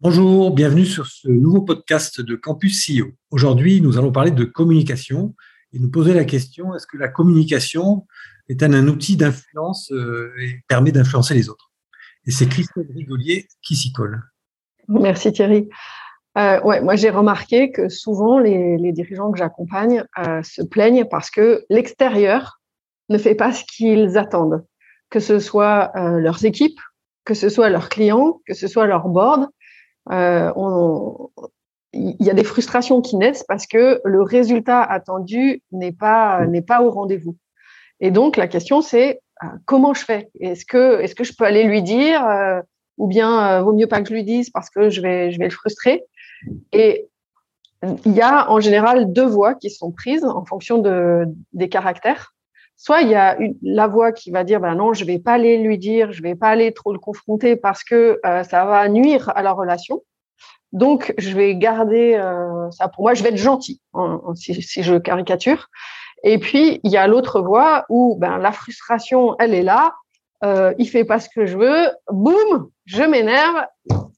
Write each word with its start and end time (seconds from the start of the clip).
Bonjour, 0.00 0.52
bienvenue 0.52 0.86
sur 0.86 1.08
ce 1.08 1.26
nouveau 1.26 1.62
podcast 1.62 2.20
de 2.20 2.36
Campus 2.36 2.86
CEO. 2.86 3.06
Aujourd'hui, 3.32 3.80
nous 3.80 3.98
allons 3.98 4.12
parler 4.12 4.30
de 4.30 4.44
communication 4.44 5.34
et 5.72 5.80
nous 5.80 5.90
poser 5.90 6.14
la 6.14 6.24
question 6.24 6.72
est-ce 6.76 6.86
que 6.86 6.96
la 6.96 7.08
communication 7.08 8.06
est 8.48 8.62
un, 8.62 8.86
outil 8.86 9.16
d'influence 9.16 9.90
euh, 9.90 10.32
et 10.40 10.60
permet 10.68 10.92
d'influencer 10.92 11.34
les 11.34 11.48
autres? 11.48 11.72
Et 12.28 12.30
c'est 12.30 12.46
Christelle 12.46 12.86
Rigolier 12.94 13.48
qui 13.60 13.74
s'y 13.74 13.90
colle. 13.90 14.22
Merci 14.86 15.32
Thierry. 15.32 15.68
Euh, 16.38 16.60
ouais, 16.60 16.80
moi 16.80 16.94
j'ai 16.94 17.10
remarqué 17.10 17.72
que 17.72 17.88
souvent 17.88 18.38
les, 18.38 18.92
dirigeants 18.92 19.32
que 19.32 19.38
j'accompagne 19.38 20.04
euh, 20.24 20.40
se 20.44 20.62
plaignent 20.62 21.06
parce 21.10 21.28
que 21.28 21.64
l'extérieur 21.70 22.60
ne 23.08 23.18
fait 23.18 23.34
pas 23.34 23.52
ce 23.52 23.64
qu'ils 23.64 24.16
attendent, 24.16 24.64
que 25.10 25.18
ce 25.18 25.40
soit 25.40 25.90
leurs 25.96 26.44
équipes, 26.44 26.78
que 27.24 27.34
ce 27.34 27.48
soit 27.48 27.68
leurs 27.68 27.88
clients, 27.88 28.40
que 28.46 28.54
ce 28.54 28.68
soit 28.68 28.86
leur 28.86 29.08
board 29.08 29.48
euh, 30.10 30.52
il 31.92 32.16
y 32.20 32.30
a 32.30 32.34
des 32.34 32.44
frustrations 32.44 33.00
qui 33.00 33.16
naissent 33.16 33.44
parce 33.44 33.66
que 33.66 34.00
le 34.04 34.22
résultat 34.22 34.82
attendu 34.82 35.62
n'est 35.72 35.92
pas 35.92 36.46
n'est 36.46 36.62
pas 36.62 36.82
au 36.82 36.90
rendez-vous. 36.90 37.36
Et 38.00 38.10
donc 38.10 38.36
la 38.36 38.48
question 38.48 38.80
c'est 38.80 39.20
euh, 39.42 39.46
comment 39.64 39.94
je 39.94 40.04
fais? 40.04 40.30
Est-ce 40.40 40.64
que 40.64 41.00
est-ce 41.00 41.14
que 41.14 41.24
je 41.24 41.32
peux 41.36 41.44
aller 41.44 41.64
lui 41.64 41.82
dire 41.82 42.26
euh, 42.26 42.60
ou 42.96 43.06
bien 43.06 43.62
vaut 43.62 43.72
mieux 43.72 43.86
pas 43.86 44.00
que 44.02 44.08
je 44.08 44.14
lui 44.14 44.24
dise 44.24 44.50
parce 44.50 44.70
que 44.70 44.90
je 44.90 45.00
vais 45.00 45.30
je 45.30 45.38
vais 45.38 45.46
le 45.46 45.50
frustrer? 45.50 46.04
Et 46.72 47.08
il 48.04 48.12
y 48.12 48.20
a 48.20 48.50
en 48.50 48.60
général 48.60 49.12
deux 49.12 49.26
voies 49.26 49.54
qui 49.54 49.70
sont 49.70 49.92
prises 49.92 50.24
en 50.24 50.44
fonction 50.44 50.78
de 50.78 51.26
des 51.52 51.68
caractères. 51.68 52.34
Soit 52.80 53.02
il 53.02 53.08
y 53.08 53.16
a 53.16 53.36
la 53.60 53.88
voix 53.88 54.12
qui 54.12 54.30
va 54.30 54.44
dire 54.44 54.60
ben 54.60 54.76
non, 54.76 54.94
je 54.94 55.04
vais 55.04 55.18
pas 55.18 55.32
aller 55.32 55.58
lui 55.58 55.78
dire, 55.78 56.12
je 56.12 56.22
vais 56.22 56.36
pas 56.36 56.48
aller 56.48 56.72
trop 56.72 56.92
le 56.92 57.00
confronter 57.00 57.56
parce 57.56 57.82
que 57.82 58.20
euh, 58.24 58.44
ça 58.44 58.64
va 58.66 58.88
nuire 58.88 59.32
à 59.34 59.42
la 59.42 59.50
relation. 59.50 60.02
Donc 60.72 61.12
je 61.18 61.34
vais 61.34 61.56
garder 61.56 62.14
euh, 62.14 62.70
ça 62.70 62.86
pour 62.86 63.02
moi, 63.02 63.14
je 63.14 63.24
vais 63.24 63.30
être 63.30 63.36
gentil 63.36 63.80
si, 64.36 64.62
si, 64.62 64.84
je 64.84 64.94
caricature. 64.94 65.68
Et 66.22 66.38
puis 66.38 66.80
il 66.84 66.92
y 66.92 66.96
a 66.96 67.08
l'autre 67.08 67.40
voix 67.40 67.84
où 67.88 68.16
ben 68.16 68.38
la 68.38 68.52
frustration, 68.52 69.34
elle 69.40 69.54
est 69.54 69.64
là, 69.64 69.94
euh, 70.44 70.72
il 70.78 70.88
fait 70.88 71.04
pas 71.04 71.18
ce 71.18 71.28
que 71.28 71.46
je 71.46 71.58
veux, 71.58 71.88
boum, 72.12 72.70
je 72.84 73.02
m'énerve, 73.02 73.64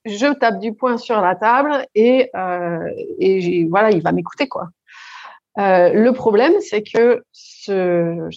je 0.04 0.34
tape 0.34 0.58
du 0.58 0.74
poing 0.74 0.98
sur 0.98 1.18
la 1.22 1.34
table 1.34 1.86
et 1.94 2.28
euh, 2.36 2.90
et 3.18 3.66
voilà, 3.70 3.90
il 3.90 4.02
va 4.02 4.12
m'écouter 4.12 4.48
quoi. 4.48 4.68
Euh, 5.58 5.92
le 5.92 6.12
problème, 6.12 6.52
c'est 6.60 6.82
que 6.82 7.22
ce, 7.32 8.28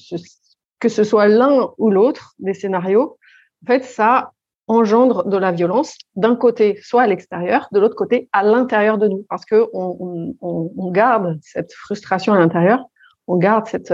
que 0.80 0.89
ce 0.89 1.03
soit 1.03 1.28
l'un 1.28 1.69
ou 1.78 1.92
l'autre 1.92 2.33
des 2.39 2.53
scénarios, 2.53 3.17
en 3.64 3.67
fait, 3.67 3.83
ça 3.83 4.31
engendre 4.68 5.25
de 5.25 5.38
la 5.38 5.51
violence 5.51 5.97
d'un 6.16 6.35
côté, 6.35 6.79
soit 6.81 7.03
à 7.03 7.07
l'extérieur, 7.07 7.68
de 7.72 7.79
l'autre 7.79 7.96
côté, 7.96 8.29
à 8.31 8.44
l'intérieur 8.44 8.97
de 8.97 9.07
nous, 9.07 9.25
parce 9.29 9.46
que 9.46 9.68
on, 9.74 10.35
on, 10.41 10.72
on, 10.78 10.91
garde 10.91 11.38
cette 11.41 11.74
frustration 11.74 12.34
à 12.34 12.40
l'intérieur, 12.40 12.85
on 13.28 13.35
garde 13.35 13.68
cette, 13.68 13.94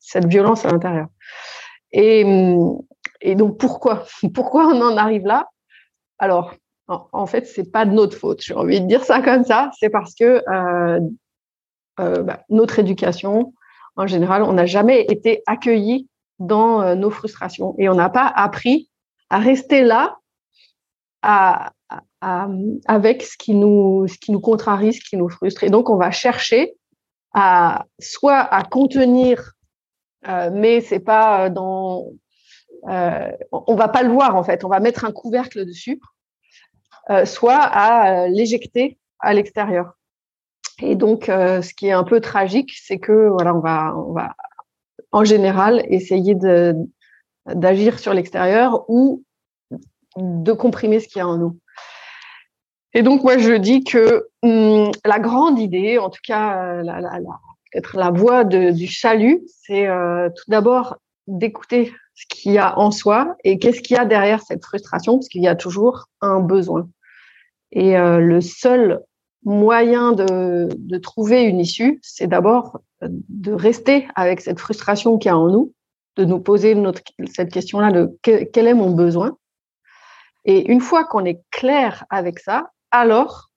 cette 0.00 0.26
violence 0.26 0.64
à 0.64 0.70
l'intérieur. 0.70 1.06
Et, 1.92 2.24
et 3.20 3.34
donc 3.34 3.58
pourquoi? 3.58 4.04
Pourquoi 4.34 4.66
on 4.66 4.80
en 4.80 4.96
arrive 4.96 5.26
là? 5.26 5.48
Alors, 6.18 6.54
en, 6.88 7.06
en 7.12 7.26
fait, 7.26 7.46
c'est 7.46 7.70
pas 7.70 7.86
de 7.86 7.92
notre 7.92 8.16
faute. 8.16 8.42
J'ai 8.42 8.54
envie 8.54 8.80
de 8.80 8.86
dire 8.86 9.04
ça 9.04 9.20
comme 9.22 9.44
ça. 9.44 9.70
C'est 9.78 9.90
parce 9.90 10.14
que 10.14 10.42
euh, 10.48 11.00
euh, 12.00 12.22
bah, 12.22 12.40
notre 12.48 12.78
éducation, 12.78 13.52
en 13.96 14.06
général, 14.06 14.42
on 14.42 14.52
n'a 14.52 14.66
jamais 14.66 15.06
été 15.08 15.42
accueillis 15.46 16.08
dans 16.40 16.80
euh, 16.80 16.94
nos 16.94 17.10
frustrations 17.10 17.74
et 17.78 17.88
on 17.88 17.94
n'a 17.94 18.08
pas 18.08 18.26
appris 18.26 18.90
à 19.28 19.38
rester 19.38 19.82
là 19.82 20.16
avec 21.22 23.22
ce 23.22 23.36
qui, 23.36 23.54
nous, 23.54 24.08
ce 24.08 24.18
qui 24.18 24.32
nous 24.32 24.40
contrarie, 24.40 24.94
ce 24.94 25.00
qui 25.00 25.16
nous 25.16 25.28
frustre. 25.28 25.62
Et 25.64 25.70
donc, 25.70 25.90
on 25.90 25.96
va 25.96 26.10
chercher 26.10 26.74
à 27.34 27.84
soit 28.00 28.40
à 28.40 28.64
contenir, 28.64 29.52
euh, 30.26 30.50
mais 30.52 30.80
c'est 30.80 31.00
pas 31.00 31.50
dans. 31.50 32.06
Euh, 32.88 33.30
on 33.52 33.74
va 33.74 33.88
pas 33.88 34.02
le 34.02 34.10
voir 34.10 34.34
en 34.34 34.42
fait. 34.42 34.64
On 34.64 34.68
va 34.68 34.80
mettre 34.80 35.04
un 35.04 35.12
couvercle 35.12 35.66
dessus, 35.66 36.00
soit 37.26 37.60
à 37.60 38.28
l'éjecter 38.28 38.98
à 39.18 39.34
l'extérieur. 39.34 39.92
Et 40.82 40.96
donc, 40.96 41.28
euh, 41.28 41.62
ce 41.62 41.74
qui 41.74 41.86
est 41.86 41.92
un 41.92 42.04
peu 42.04 42.20
tragique, 42.20 42.72
c'est 42.82 42.98
que 42.98 43.28
voilà, 43.28 43.54
on 43.54 43.60
va, 43.60 43.94
on 43.96 44.12
va 44.12 44.34
en 45.12 45.24
général 45.24 45.84
essayer 45.88 46.34
de 46.34 46.74
d'agir 47.46 47.98
sur 47.98 48.12
l'extérieur 48.14 48.84
ou 48.88 49.24
de 50.16 50.52
comprimer 50.52 51.00
ce 51.00 51.08
qu'il 51.08 51.18
y 51.18 51.22
a 51.22 51.28
en 51.28 51.38
nous. 51.38 51.58
Et 52.92 53.02
donc, 53.02 53.22
moi, 53.22 53.38
je 53.38 53.52
dis 53.52 53.82
que 53.82 54.28
hum, 54.42 54.90
la 55.04 55.18
grande 55.18 55.58
idée, 55.58 55.98
en 55.98 56.10
tout 56.10 56.20
cas, 56.22 56.82
la, 56.82 57.00
la, 57.00 57.18
la, 57.18 57.40
être 57.74 57.96
la 57.96 58.10
voie 58.10 58.44
du 58.44 58.86
salut, 58.88 59.42
c'est 59.46 59.86
euh, 59.86 60.28
tout 60.30 60.44
d'abord 60.48 60.96
d'écouter 61.26 61.92
ce 62.14 62.26
qu'il 62.28 62.52
y 62.52 62.58
a 62.58 62.78
en 62.78 62.90
soi 62.90 63.36
et 63.44 63.58
qu'est-ce 63.58 63.80
qu'il 63.80 63.96
y 63.96 64.00
a 64.00 64.04
derrière 64.04 64.42
cette 64.42 64.64
frustration, 64.64 65.16
parce 65.18 65.28
qu'il 65.28 65.42
y 65.42 65.48
a 65.48 65.54
toujours 65.54 66.06
un 66.20 66.40
besoin. 66.40 66.88
Et 67.72 67.96
euh, 67.96 68.18
le 68.18 68.40
seul 68.40 69.00
moyen 69.44 70.12
de, 70.12 70.68
de 70.76 70.98
trouver 70.98 71.42
une 71.44 71.60
issue, 71.60 71.98
c'est 72.02 72.26
d'abord 72.26 72.80
de 73.02 73.52
rester 73.52 74.06
avec 74.14 74.40
cette 74.40 74.58
frustration 74.58 75.18
qu'il 75.18 75.30
y 75.30 75.32
a 75.32 75.38
en 75.38 75.48
nous, 75.48 75.72
de 76.16 76.24
nous 76.24 76.40
poser 76.40 76.74
notre, 76.74 77.02
cette 77.32 77.52
question-là 77.52 77.92
de 77.92 78.18
quel 78.22 78.66
est 78.66 78.74
mon 78.74 78.90
besoin. 78.90 79.36
Et 80.44 80.70
une 80.70 80.80
fois 80.80 81.04
qu'on 81.04 81.24
est 81.24 81.40
clair 81.50 82.04
avec 82.10 82.38
ça, 82.38 82.70
alors, 82.90 83.50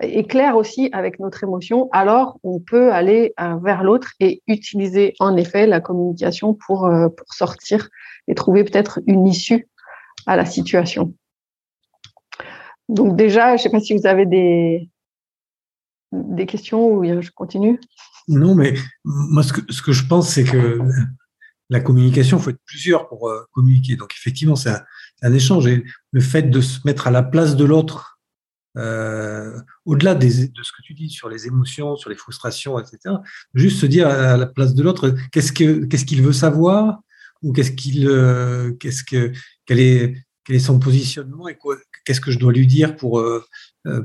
et 0.00 0.24
clair 0.24 0.56
aussi 0.56 0.88
avec 0.92 1.20
notre 1.20 1.44
émotion, 1.44 1.88
alors 1.92 2.38
on 2.42 2.58
peut 2.58 2.92
aller 2.92 3.34
euh, 3.38 3.56
vers 3.62 3.82
l'autre 3.82 4.12
et 4.18 4.42
utiliser 4.46 5.14
en 5.20 5.36
effet 5.36 5.66
la 5.66 5.80
communication 5.80 6.54
pour, 6.54 6.86
euh, 6.86 7.08
pour 7.08 7.32
sortir 7.32 7.88
et 8.26 8.34
trouver 8.34 8.64
peut-être 8.64 9.00
une 9.06 9.26
issue 9.26 9.68
à 10.26 10.36
la 10.36 10.46
situation. 10.46 11.14
Donc 12.88 13.14
déjà, 13.14 13.48
je 13.48 13.52
ne 13.52 13.58
sais 13.58 13.70
pas 13.70 13.80
si 13.80 13.96
vous 13.96 14.06
avez 14.06 14.26
des, 14.26 14.89
des 16.12 16.46
questions 16.46 16.88
ou 16.88 17.04
je 17.04 17.30
continue? 17.30 17.78
Non, 18.28 18.54
mais 18.54 18.74
moi, 19.04 19.42
ce 19.42 19.52
que, 19.52 19.92
je 19.92 20.06
pense, 20.06 20.28
c'est 20.28 20.44
que 20.44 20.78
la 21.68 21.80
communication, 21.80 22.38
il 22.38 22.42
faut 22.42 22.50
être 22.50 22.64
plusieurs 22.64 23.08
pour 23.08 23.28
euh, 23.28 23.44
communiquer. 23.52 23.96
Donc, 23.96 24.12
effectivement, 24.16 24.56
c'est 24.56 24.72
un, 25.22 25.32
échange. 25.32 25.66
Et 25.66 25.84
le 26.10 26.20
fait 26.20 26.42
de 26.42 26.60
se 26.60 26.80
mettre 26.84 27.06
à 27.06 27.10
la 27.10 27.22
place 27.22 27.56
de 27.56 27.64
l'autre, 27.64 28.18
euh, 28.76 29.58
au-delà 29.84 30.14
de 30.14 30.28
ce 30.28 30.46
que 30.46 30.82
tu 30.82 30.94
dis 30.94 31.10
sur 31.10 31.28
les 31.28 31.46
émotions, 31.46 31.96
sur 31.96 32.10
les 32.10 32.16
frustrations, 32.16 32.78
etc., 32.78 33.16
juste 33.54 33.80
se 33.80 33.86
dire 33.86 34.08
à 34.08 34.36
la 34.36 34.46
place 34.46 34.74
de 34.74 34.82
l'autre, 34.82 35.14
qu'est-ce 35.32 35.52
qu'il 35.52 36.22
veut 36.22 36.32
savoir 36.32 37.00
ou 37.42 37.52
qu'est-ce 37.52 37.72
qu'il, 37.72 38.06
euh, 38.06 38.72
qu'est-ce 38.72 39.02
que, 39.02 39.32
quel 39.66 39.80
est, 39.80 40.14
son 40.58 40.80
positionnement 40.80 41.46
et 41.46 41.56
qu'est-ce 42.04 42.20
que 42.20 42.32
je 42.32 42.38
dois 42.40 42.52
lui 42.52 42.66
dire 42.66 42.96
pour, 42.96 43.24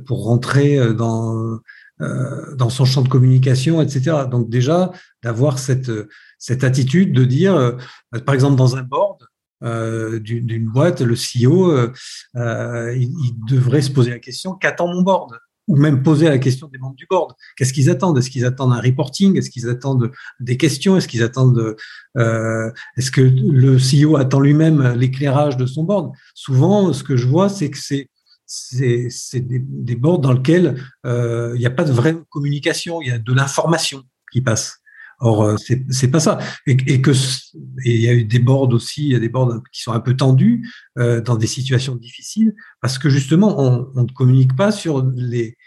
pour 0.05 0.25
rentrer 0.25 0.93
dans, 0.93 1.59
dans 1.99 2.69
son 2.69 2.85
champ 2.85 3.01
de 3.01 3.07
communication, 3.07 3.81
etc. 3.81 4.25
Donc 4.29 4.49
déjà, 4.49 4.91
d'avoir 5.23 5.59
cette, 5.59 5.91
cette 6.37 6.63
attitude 6.63 7.13
de 7.13 7.23
dire, 7.23 7.77
par 8.25 8.35
exemple, 8.35 8.57
dans 8.57 8.75
un 8.75 8.83
board, 8.83 9.25
d'une 9.61 10.65
boîte, 10.65 11.01
le 11.01 11.15
CEO, 11.15 11.91
il, 12.35 13.09
il, 13.23 13.33
devrait 13.47 13.81
se 13.81 13.91
poser 13.91 14.11
la 14.11 14.19
question 14.19 14.53
qu'attend 14.53 14.87
mon 14.87 15.01
board? 15.01 15.39
Ou 15.67 15.77
même 15.77 16.03
poser 16.03 16.29
la 16.29 16.37
question 16.37 16.67
des 16.67 16.77
membres 16.77 16.95
du 16.95 17.07
board. 17.09 17.33
Qu'est-ce 17.57 17.73
qu'ils 17.73 17.89
attendent? 17.89 18.19
Est-ce 18.19 18.29
qu'ils 18.29 18.45
attendent 18.45 18.73
un 18.73 18.81
reporting? 18.81 19.35
Est-ce 19.35 19.49
qu'ils 19.49 19.67
attendent 19.67 20.11
des 20.39 20.57
questions? 20.57 20.95
Est-ce 20.95 21.07
qu'ils 21.07 21.23
attendent 21.23 21.75
euh, 22.17 22.71
Est-ce 22.97 23.09
que 23.09 23.21
le 23.21 23.77
CEO 23.77 24.15
attend 24.15 24.39
lui-même 24.39 24.93
l'éclairage 24.93 25.57
de 25.57 25.65
son 25.65 25.83
board? 25.83 26.11
Souvent, 26.35 26.93
ce 26.93 27.03
que 27.03 27.17
je 27.17 27.27
vois, 27.27 27.49
c'est 27.49 27.71
que 27.71 27.79
c'est 27.79 28.09
c'est 28.55 29.39
des, 29.41 29.95
boards 29.95 30.19
dans 30.19 30.33
lesquels 30.33 30.81
euh, 31.05 31.51
il 31.55 31.59
n'y 31.59 31.65
a 31.65 31.71
pas 31.71 31.83
de 31.83 31.91
vraie 31.91 32.15
communication, 32.29 33.01
il 33.01 33.09
y 33.09 33.11
a 33.11 33.17
de 33.17 33.33
l'information 33.33 34.03
qui 34.31 34.41
passe. 34.41 34.79
Or, 35.19 35.43
euh, 35.43 35.55
c'est 35.89 36.09
pas 36.09 36.19
ça. 36.19 36.39
Et, 36.67 36.75
il 36.75 38.01
y 38.01 38.09
a 38.09 38.13
eu 38.13 38.25
des 38.25 38.39
boards 38.39 38.73
aussi, 38.73 39.03
il 39.03 39.13
y 39.13 39.15
a 39.15 39.19
des 39.19 39.29
boards 39.29 39.61
qui 39.71 39.81
sont 39.81 39.93
un 39.93 39.99
peu 39.99 40.15
tendus 40.15 40.69
euh, 40.97 41.21
dans 41.21 41.35
des 41.35 41.47
situations 41.47 41.95
difficiles 41.95 42.53
parce 42.81 42.97
que 42.97 43.09
justement, 43.09 43.59
on, 43.59 44.03
ne 44.03 44.11
communique 44.11 44.55
pas 44.55 44.71
sur 44.71 45.05
les 45.15 45.57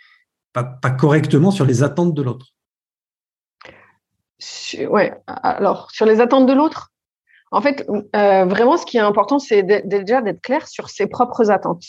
pas, 0.52 0.64
correctement 0.99 1.50
sur 1.50 1.64
les 1.64 1.82
attentes 1.82 2.14
de 2.14 2.23
l'autre. 2.23 2.46
Ouais, 4.88 5.14
alors 5.26 5.90
sur 5.90 6.05
les 6.05 6.20
attentes 6.20 6.46
de 6.46 6.52
l'autre, 6.52 6.90
en 7.50 7.61
fait, 7.61 7.87
vraiment, 8.12 8.76
ce 8.76 8.85
qui 8.85 8.99
est 8.99 9.00
important, 9.00 9.38
c'est 9.38 9.62
déjà 9.62 10.20
d'être 10.20 10.43
clair 10.43 10.69
sur 10.69 10.90
ses 10.90 11.06
propres 11.06 11.50
attentes. 11.50 11.85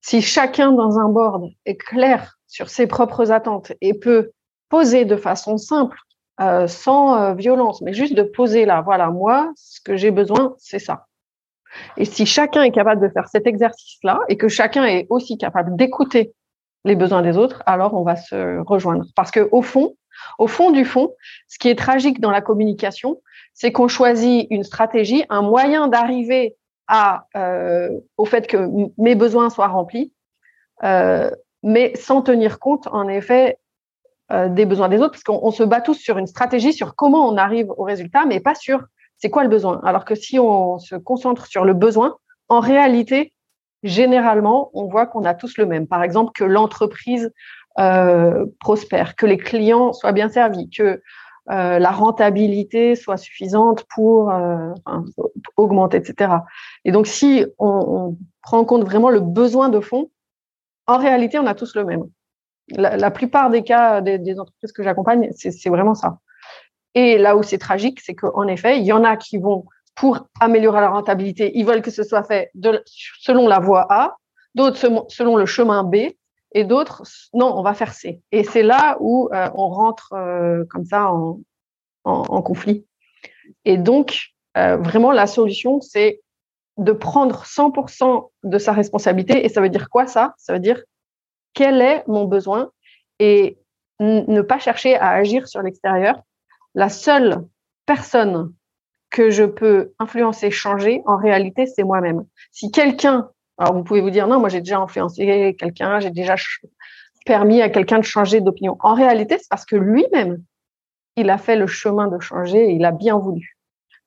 Si 0.00 0.22
chacun 0.22 0.72
dans 0.72 0.98
un 0.98 1.08
board 1.08 1.50
est 1.66 1.76
clair 1.76 2.38
sur 2.46 2.68
ses 2.68 2.86
propres 2.86 3.30
attentes 3.30 3.72
et 3.80 3.94
peut 3.94 4.32
poser 4.68 5.04
de 5.04 5.16
façon 5.16 5.58
simple, 5.58 5.98
euh, 6.40 6.66
sans 6.66 7.20
euh, 7.20 7.34
violence, 7.34 7.82
mais 7.82 7.92
juste 7.92 8.14
de 8.14 8.22
poser 8.22 8.64
là, 8.64 8.80
voilà, 8.80 9.10
moi, 9.10 9.52
ce 9.56 9.80
que 9.80 9.96
j'ai 9.96 10.10
besoin, 10.10 10.54
c'est 10.58 10.78
ça. 10.78 11.06
Et 11.96 12.04
si 12.04 12.24
chacun 12.24 12.62
est 12.62 12.70
capable 12.70 13.02
de 13.02 13.08
faire 13.08 13.28
cet 13.28 13.46
exercice-là 13.46 14.20
et 14.28 14.36
que 14.36 14.48
chacun 14.48 14.84
est 14.84 15.06
aussi 15.10 15.36
capable 15.36 15.76
d'écouter 15.76 16.32
les 16.84 16.96
besoins 16.96 17.22
des 17.22 17.36
autres, 17.36 17.62
alors 17.66 17.94
on 17.94 18.02
va 18.02 18.16
se 18.16 18.58
rejoindre. 18.66 19.04
Parce 19.14 19.30
que 19.30 19.48
au 19.52 19.62
fond, 19.62 19.96
au 20.38 20.46
fond 20.46 20.70
du 20.70 20.84
fond, 20.84 21.14
ce 21.48 21.58
qui 21.58 21.68
est 21.68 21.78
tragique 21.78 22.20
dans 22.20 22.30
la 22.30 22.40
communication, 22.40 23.20
c'est 23.52 23.72
qu'on 23.72 23.88
choisit 23.88 24.46
une 24.50 24.64
stratégie, 24.64 25.24
un 25.28 25.42
moyen 25.42 25.88
d'arriver 25.88 26.56
euh, 27.36 27.90
au 28.16 28.24
fait 28.24 28.46
que 28.46 28.68
mes 28.98 29.14
besoins 29.14 29.50
soient 29.50 29.68
remplis, 29.68 30.12
euh, 30.82 31.30
mais 31.62 31.94
sans 31.94 32.22
tenir 32.22 32.58
compte, 32.58 32.88
en 32.88 33.06
effet, 33.08 33.58
euh, 34.32 34.48
des 34.48 34.66
besoins 34.66 34.88
des 34.88 34.98
autres, 35.00 35.12
parce 35.12 35.22
qu'on 35.22 35.50
se 35.50 35.62
bat 35.62 35.80
tous 35.80 35.94
sur 35.94 36.18
une 36.18 36.26
stratégie, 36.26 36.72
sur 36.72 36.96
comment 36.96 37.28
on 37.28 37.36
arrive 37.36 37.70
au 37.76 37.84
résultat, 37.84 38.24
mais 38.26 38.40
pas 38.40 38.54
sur 38.54 38.84
c'est 39.18 39.30
quoi 39.30 39.42
le 39.42 39.50
besoin. 39.50 39.80
Alors 39.84 40.04
que 40.04 40.14
si 40.14 40.38
on 40.38 40.78
se 40.78 40.96
concentre 40.96 41.46
sur 41.46 41.64
le 41.64 41.74
besoin, 41.74 42.16
en 42.48 42.60
réalité, 42.60 43.34
généralement, 43.82 44.70
on 44.72 44.86
voit 44.86 45.06
qu'on 45.06 45.24
a 45.24 45.34
tous 45.34 45.58
le 45.58 45.66
même. 45.66 45.86
Par 45.86 46.02
exemple, 46.02 46.32
que 46.34 46.44
l'entreprise 46.44 47.30
prospère, 48.60 49.16
que 49.16 49.26
les 49.26 49.38
clients 49.38 49.92
soient 49.92 50.12
bien 50.12 50.28
servis, 50.28 50.68
que 50.70 51.02
euh, 51.50 51.80
la 51.80 51.90
rentabilité 51.90 52.94
soit 52.94 53.16
suffisante 53.16 53.84
pour 53.92 54.30
euh, 54.30 54.72
augmenter, 55.56 55.96
etc. 55.96 56.32
Et 56.84 56.92
donc, 56.92 57.08
si 57.08 57.44
on, 57.58 58.16
prend 58.42 58.58
en 58.58 58.64
compte 58.64 58.84
vraiment 58.84 59.10
le 59.10 59.20
besoin 59.20 59.68
de 59.68 59.80
fond, 59.80 60.10
en 60.86 60.98
réalité, 60.98 61.38
on 61.38 61.46
a 61.46 61.54
tous 61.54 61.74
le 61.74 61.84
même. 61.84 62.04
La, 62.70 63.10
plupart 63.10 63.50
des 63.50 63.64
cas 63.64 64.00
des, 64.00 64.38
entreprises 64.38 64.70
que 64.70 64.84
j'accompagne, 64.84 65.30
c'est 65.32 65.68
vraiment 65.68 65.96
ça. 65.96 66.18
Et 66.94 67.18
là 67.18 67.36
où 67.36 67.42
c'est 67.42 67.58
tragique, 67.58 68.00
c'est 68.00 68.14
qu'en 68.14 68.46
effet, 68.46 68.78
il 68.78 68.84
y 68.84 68.92
en 68.92 69.02
a 69.02 69.16
qui 69.16 69.38
vont, 69.38 69.64
pour 69.96 70.28
améliorer 70.40 70.80
la 70.80 70.90
rentabilité, 70.90 71.50
ils 71.54 71.66
veulent 71.66 71.82
que 71.82 71.90
ce 71.90 72.04
soit 72.04 72.22
fait 72.22 72.52
selon 73.18 73.48
la 73.48 73.58
voie 73.58 73.86
A, 73.90 74.16
d'autres 74.54 74.78
selon 75.08 75.36
le 75.36 75.46
chemin 75.46 75.82
B, 75.82 75.96
et 76.52 76.64
d'autres, 76.64 77.02
non, 77.32 77.52
on 77.56 77.62
va 77.62 77.74
faire 77.74 77.92
C. 77.92 78.20
Et 78.32 78.44
c'est 78.44 78.62
là 78.62 78.96
où 79.00 79.28
euh, 79.32 79.48
on 79.54 79.68
rentre 79.68 80.12
euh, 80.14 80.64
comme 80.68 80.84
ça 80.84 81.10
en, 81.12 82.42
conflit. 82.42 82.86
Et 83.64 83.76
donc, 83.76 84.30
euh, 84.56 84.76
vraiment, 84.76 85.12
la 85.12 85.26
solution, 85.26 85.80
c'est 85.80 86.20
de 86.76 86.92
prendre 86.92 87.44
100% 87.44 88.30
de 88.42 88.58
sa 88.58 88.72
responsabilité. 88.72 89.44
Et 89.44 89.48
ça 89.48 89.60
veut 89.60 89.68
dire 89.68 89.90
quoi 89.90 90.06
ça? 90.06 90.34
Ça 90.38 90.52
veut 90.54 90.60
dire 90.60 90.82
quel 91.54 91.80
est 91.80 92.06
mon 92.08 92.24
besoin 92.24 92.70
et 93.18 93.58
ne 94.00 94.40
pas 94.40 94.58
chercher 94.58 94.96
à 94.96 95.10
agir 95.10 95.46
sur 95.46 95.62
l'extérieur. 95.62 96.20
La 96.74 96.88
seule 96.88 97.44
personne 97.84 98.54
que 99.10 99.30
je 99.30 99.44
peux 99.44 99.92
influencer, 99.98 100.50
changer, 100.50 101.02
en 101.04 101.16
réalité, 101.16 101.66
c'est 101.66 101.82
moi-même. 101.82 102.24
Si 102.50 102.70
quelqu'un 102.70 103.28
alors, 103.60 103.74
vous 103.74 103.84
pouvez 103.84 104.00
vous 104.00 104.08
dire, 104.08 104.26
non, 104.26 104.40
moi, 104.40 104.48
j'ai 104.48 104.60
déjà 104.60 104.78
influencé 104.78 105.54
quelqu'un, 105.58 106.00
j'ai 106.00 106.10
déjà 106.10 106.34
permis 107.26 107.60
à 107.60 107.68
quelqu'un 107.68 107.98
de 107.98 108.04
changer 108.04 108.40
d'opinion. 108.40 108.78
En 108.80 108.94
réalité, 108.94 109.36
c'est 109.36 109.50
parce 109.50 109.66
que 109.66 109.76
lui-même, 109.76 110.42
il 111.16 111.28
a 111.28 111.36
fait 111.36 111.56
le 111.56 111.66
chemin 111.66 112.08
de 112.08 112.18
changer 112.18 112.70
il 112.70 112.86
a 112.86 112.90
bien 112.90 113.18
voulu. 113.18 113.58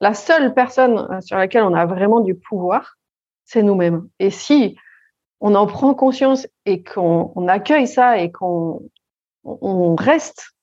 La 0.02 0.16
seule 0.16 0.56
personne 0.56 1.08
euh, 1.12 1.22
sur 1.22 1.38
laquelle 1.38 1.62
on 1.64 1.76
a 1.76 1.86
vraiment 1.86 2.20
du 2.22 2.34
pouvoir, 2.34 2.96
c'est 3.46 3.62
nous-mêmes. 3.62 4.08
Et 4.18 4.32
si 4.32 4.76
on 5.40 5.54
en 5.54 5.68
prend 5.68 5.94
conscience 5.94 6.48
et 6.66 6.82
qu'on 6.82 7.48
accueille 7.48 7.88
ça 7.88 8.18
et 8.18 8.32
qu'on 8.32 8.82
on 9.44 9.94
reste 9.94 10.54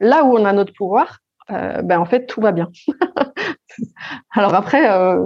là 0.00 0.24
où 0.24 0.36
on 0.36 0.44
a 0.44 0.52
notre 0.52 0.72
pouvoir, 0.72 1.20
euh, 1.50 1.82
ben 1.82 2.00
en 2.00 2.04
fait 2.04 2.26
tout 2.26 2.40
va 2.40 2.50
bien. 2.50 2.68
Alors 4.32 4.54
après, 4.54 4.90
euh, 4.90 5.24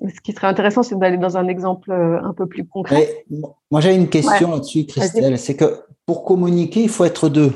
ce 0.00 0.20
qui 0.20 0.32
serait 0.32 0.46
intéressant, 0.46 0.82
c'est 0.82 0.98
d'aller 0.98 1.18
dans 1.18 1.36
un 1.36 1.48
exemple 1.48 1.90
euh, 1.90 2.22
un 2.22 2.32
peu 2.32 2.46
plus 2.46 2.66
concret. 2.66 3.24
moi, 3.70 3.80
j'ai 3.80 3.94
une 3.94 4.08
question 4.08 4.52
là-dessus, 4.52 4.86
Christelle. 4.86 5.38
C'est 5.38 5.56
que 5.56 5.82
pour 6.06 6.24
communiquer, 6.24 6.82
il 6.82 6.88
faut 6.88 7.04
être 7.04 7.28
deux. 7.28 7.52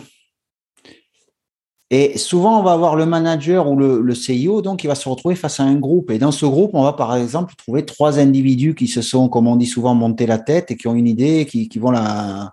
Et 1.91 2.17
souvent, 2.17 2.59
on 2.59 2.63
va 2.63 2.73
avoir 2.73 2.97
le 2.97 3.05
manager 3.05 3.71
ou 3.71 3.77
le, 3.77 4.01
le, 4.01 4.15
CIO, 4.15 4.63
donc 4.63 4.83
il 4.83 4.87
va 4.87 4.95
se 4.95 5.07
retrouver 5.09 5.35
face 5.35 5.61
à 5.61 5.65
un 5.65 5.75
groupe. 5.75 6.11
Et 6.11 6.19
dans 6.19 6.33
ce 6.33 6.47
groupe, 6.47 6.71
on 6.73 6.85
va 6.85 6.95
par 6.95 7.15
exemple 7.17 7.55
trouver 7.55 7.85
trois 7.85 8.19
individus 8.19 8.75
qui 8.75 8.89
se 8.89 9.03
sont, 9.03 9.29
comme 9.29 9.47
on 9.47 9.57
dit 9.57 9.67
souvent, 9.67 9.95
montés 9.95 10.27
la 10.27 10.39
tête 10.39 10.71
et 10.71 10.77
qui 10.77 10.89
ont 10.89 10.95
une 10.95 11.07
idée, 11.07 11.45
qui, 11.45 11.69
qui 11.69 11.79
vont 11.79 11.91
la, 11.91 12.53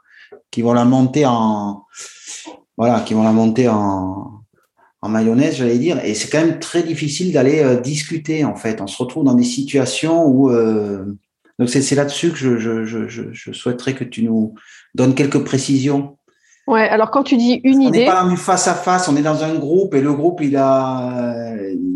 qui 0.52 0.62
vont 0.62 0.74
la 0.74 0.84
monter 0.84 1.26
en, 1.26 1.86
voilà, 2.78 3.00
qui 3.00 3.14
vont 3.14 3.24
la 3.24 3.32
monter 3.32 3.70
en, 3.70 4.39
en 5.02 5.10
mayonnaise, 5.10 5.56
j'allais 5.56 5.78
dire. 5.78 6.04
Et 6.04 6.14
c'est 6.14 6.30
quand 6.30 6.46
même 6.46 6.60
très 6.60 6.84
difficile 6.84 7.32
d'aller 7.32 7.60
euh, 7.60 7.80
discuter, 7.80 8.44
en 8.44 8.56
fait. 8.56 8.82
On 8.82 8.88
se 8.88 9.02
retrouve 9.02 9.24
dans 9.24 9.34
des 9.34 9.44
situations 9.44 10.26
où... 10.26 10.50
Euh, 10.52 11.06
donc, 11.58 11.70
c'est 11.70 11.96
là-dessus 11.96 12.32
que 12.32 12.38
je, 12.38 12.58
je, 12.58 12.86
je, 12.86 13.34
je, 13.34 13.52
souhaiterais 13.52 13.94
que 13.94 14.06
tu 14.06 14.24
nous 14.24 14.56
donnes 14.96 15.14
quelques 15.14 15.44
précisions. 15.44 16.18
Ouais, 16.68 16.88
alors 16.88 17.12
quand 17.12 17.24
tu 17.24 17.36
dis 17.36 17.60
une 17.66 17.82
idée. 17.82 18.08
On 18.10 18.28
n'est 18.30 18.36
pas 18.36 18.36
face 18.38 18.68
à 18.70 18.76
face, 18.76 19.10
on 19.10 19.18
est 19.18 19.22
dans 19.22 19.44
un 19.44 19.56
groupe 19.56 19.94
et 19.94 20.00
le 20.00 20.14
groupe, 20.14 20.40
il 20.40 20.56
a. 20.56 21.56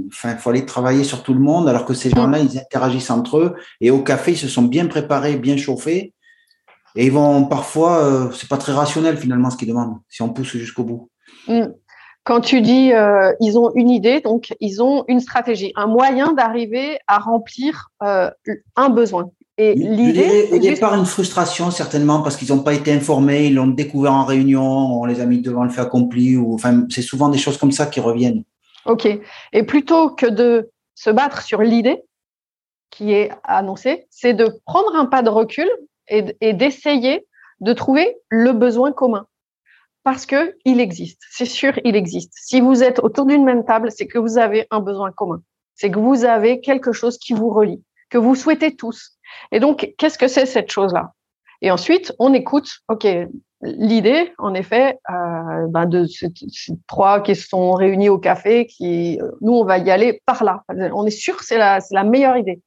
Enfin, 0.10 0.32
il 0.32 0.38
faut 0.38 0.50
aller 0.50 0.66
travailler 0.66 1.06
sur 1.06 1.24
tout 1.24 1.34
le 1.34 1.40
monde, 1.40 1.70
alors 1.70 1.86
que 1.86 1.94
ces 1.94 2.10
gens-là, 2.10 2.40
ils 2.40 2.60
interagissent 2.60 3.10
entre 3.10 3.38
eux. 3.38 3.56
Et 3.80 3.90
au 3.90 4.00
café, 4.04 4.32
ils 4.32 4.38
se 4.38 4.50
sont 4.50 4.64
bien 4.64 4.88
préparés, 4.88 5.38
bien 5.38 5.56
chauffés. 5.56 6.14
Et 6.96 7.06
ils 7.06 7.12
vont 7.12 7.46
parfois, 7.46 8.04
euh, 8.04 8.32
c'est 8.34 8.50
pas 8.50 8.58
très 8.58 8.74
rationnel 8.74 9.18
finalement 9.18 9.50
ce 9.50 9.58
qu'ils 9.58 9.70
demandent, 9.70 9.98
si 10.10 10.22
on 10.22 10.30
pousse 10.30 10.58
jusqu'au 10.58 10.84
bout. 10.84 11.10
Mm. 11.48 11.68
Quand 12.25 12.40
tu 12.40 12.62
dis 12.62 12.94
euh, 12.94 13.34
ils 13.42 13.58
ont 13.58 13.72
une 13.75 13.89
idée, 13.89 14.22
donc 14.22 14.53
ils 14.62 14.82
ont 14.82 15.03
une 15.08 15.20
stratégie, 15.20 15.74
un 15.75 15.88
moyen 15.88 16.32
d'arriver 16.32 16.98
à 17.08 17.20
remplir 17.20 17.89
euh, 18.01 18.30
un 18.75 18.89
besoin. 18.89 19.30
Et 19.58 19.75
l'idée, 19.75 20.50
au 20.51 20.58
départ, 20.58 20.96
une 20.96 21.06
frustration 21.06 21.70
certainement 21.70 22.22
parce 22.22 22.38
qu'ils 22.38 22.50
n'ont 22.50 22.63
pas 22.63 22.74
été 22.74 22.92
informés, 22.92 23.48
ils 23.48 23.56
l'ont 23.56 23.68
découvert 23.68 24.13
en 24.13 24.24
réunion, 24.24 24.63
on 24.63 25.06
les 25.06 25.20
a 25.20 25.25
mis 25.25 25.42
devant 25.42 25.63
le 25.63 25.70
fait 25.70 25.82
accompli, 25.82 26.38
ou 26.38 26.56
enfin 26.56 26.86
c'est 26.89 27.01
souvent 27.01 27.30
des 27.30 27.38
choses 27.38 27.58
comme 27.58 27.72
ça 27.72 27.86
qui 27.86 28.00
reviennent. 28.00 28.44
Ok. 28.86 29.08
Et 29.51 29.63
plutôt 29.63 30.10
que 30.10 30.25
de 30.25 30.72
se 30.96 31.10
battre 31.10 31.42
sur 31.42 31.62
l'idée 31.62 32.01
qui 32.89 33.12
est 33.12 33.32
annoncée, 33.44 34.08
c'est 34.10 34.34
de 34.34 34.50
prendre 34.65 34.96
un 34.96 35.06
pas 35.06 35.24
de 35.24 35.30
recul 35.30 35.70
et 36.08 36.53
d'essayer 36.53 37.25
de 37.60 37.74
trouver 37.74 38.15
le 38.30 38.51
besoin 38.53 38.92
commun 38.92 39.25
parce 40.03 40.25
que 40.25 40.55
il 40.65 40.79
existe. 40.79 41.22
C'est 41.29 41.45
sûr, 41.45 41.74
il 41.83 41.95
existe. 41.95 42.33
Si 42.36 42.62
vous 42.62 42.83
êtes 42.83 43.00
autour 43.00 43.25
d'une 43.25 43.43
même 43.43 43.65
table, 43.65 43.91
c'est 43.91 44.07
que 44.07 44.19
vous 44.19 44.38
avez 44.38 44.67
un 44.72 44.79
besoin 44.79 45.12
commun. 45.12 45.41
C'est 45.75 45.89
que 45.89 46.00
vous 46.00 46.25
avez 46.25 46.62
quelque 46.62 46.91
chose 46.91 47.17
qui 47.17 47.33
vous 47.33 47.50
relie, 47.50 47.83
que 48.10 48.17
vous 48.17 48.36
souhaitez 48.36 48.75
tous. 48.75 49.17
Et 49.51 49.60
donc, 49.60 49.93
qu'est-ce 49.98 50.17
que 50.17 50.27
c'est 50.27 50.45
cette 50.45 50.72
chose-là? 50.72 51.13
Et 51.62 51.72
ensuite, 51.72 52.13
on 52.19 52.33
écoute. 52.33 52.69
Ok, 52.89 53.07
l'idée, 53.62 54.33
en 54.38 54.53
effet, 54.53 55.00
euh, 55.10 55.67
ben 55.69 55.86
de 55.86 56.05
ces, 56.05 56.27
trois 56.88 57.22
qui 57.22 57.36
sont 57.36 57.72
réunis 57.72 58.10
au 58.10 58.19
café, 58.19 58.67
qui, 58.67 59.19
nous, 59.41 59.53
on 59.53 59.63
va 59.63 59.77
y 59.77 59.89
aller 59.89 60.22
par 60.25 60.43
là. 60.43 60.63
On 60.69 61.05
est 61.05 61.12
sûr, 61.12 61.41
c'est 61.41 61.57
la, 61.57 61.79
c'est 61.79 61.95
la 61.95 62.03
meilleure 62.03 62.38
idée. 62.38 62.62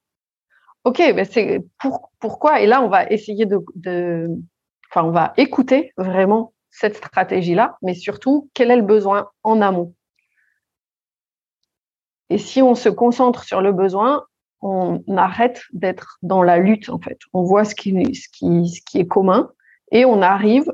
Ok, 0.85 0.99
ben 0.99 1.27
c'est 1.31 1.65
pour, 1.79 2.11
pourquoi? 2.21 2.61
Et 2.61 2.67
là, 2.67 2.81
on 2.81 2.89
va 2.89 3.05
essayer 3.11 3.45
de, 3.45 3.59
de, 3.75 4.29
enfin, 4.91 5.07
on 5.07 5.11
va 5.11 5.35
écouter 5.37 5.93
vraiment 5.99 6.55
cette 6.79 6.97
stratégie-là, 6.97 7.79
mais 7.81 7.95
surtout, 7.95 8.51
quel 8.53 8.71
est 8.71 8.77
le 8.77 8.83
besoin 8.83 9.31
en 9.43 9.63
amont? 9.63 9.95
Et 12.29 12.37
si 12.37 12.61
on 12.61 12.75
se 12.75 12.91
concentre 12.91 13.45
sur 13.45 13.63
le 13.63 13.73
besoin, 13.73 14.25
on 14.61 15.03
arrête 15.17 15.63
d'être 15.73 16.19
dans 16.23 16.43
la 16.43 16.59
lutte, 16.59 16.91
en 16.91 16.99
fait. 16.99 17.19
On 17.33 17.45
voit 17.45 17.65
ce 17.65 17.75
qui, 17.75 17.97
est 18.95 19.07
commun 19.07 19.51
et 19.91 20.05
on 20.05 20.21
arrive 20.21 20.71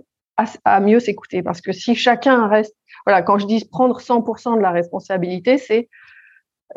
à, 0.65 0.81
mieux 0.81 0.99
s'écouter. 0.99 1.43
Parce 1.43 1.61
que 1.61 1.73
si 1.73 1.95
chacun 1.95 2.49
reste, 2.49 2.75
voilà, 3.07 3.23
quand 3.23 3.39
je 3.39 3.47
dis 3.47 3.65
prendre 3.65 4.01
100% 4.01 4.57
de 4.57 4.63
la 4.63 4.71
responsabilité, 4.71 5.59
c'est 5.59 5.89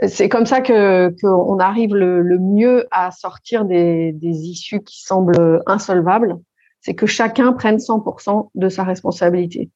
c'est 0.08 0.28
comme 0.28 0.46
ça 0.46 0.60
qu'on 0.62 1.58
arrive 1.60 1.96
le, 1.96 2.38
mieux 2.38 2.86
à 2.92 3.12
sortir 3.12 3.64
des 3.64 4.14
issues 4.22 4.84
qui 4.84 5.02
semblent 5.02 5.64
insolvables 5.68 6.36
c'est 6.86 6.94
que 6.94 7.08
chacun 7.08 7.52
prenne 7.54 7.78
100% 7.78 8.50
de 8.54 8.70
sa 8.70 8.84
responsabilité. 8.84 9.72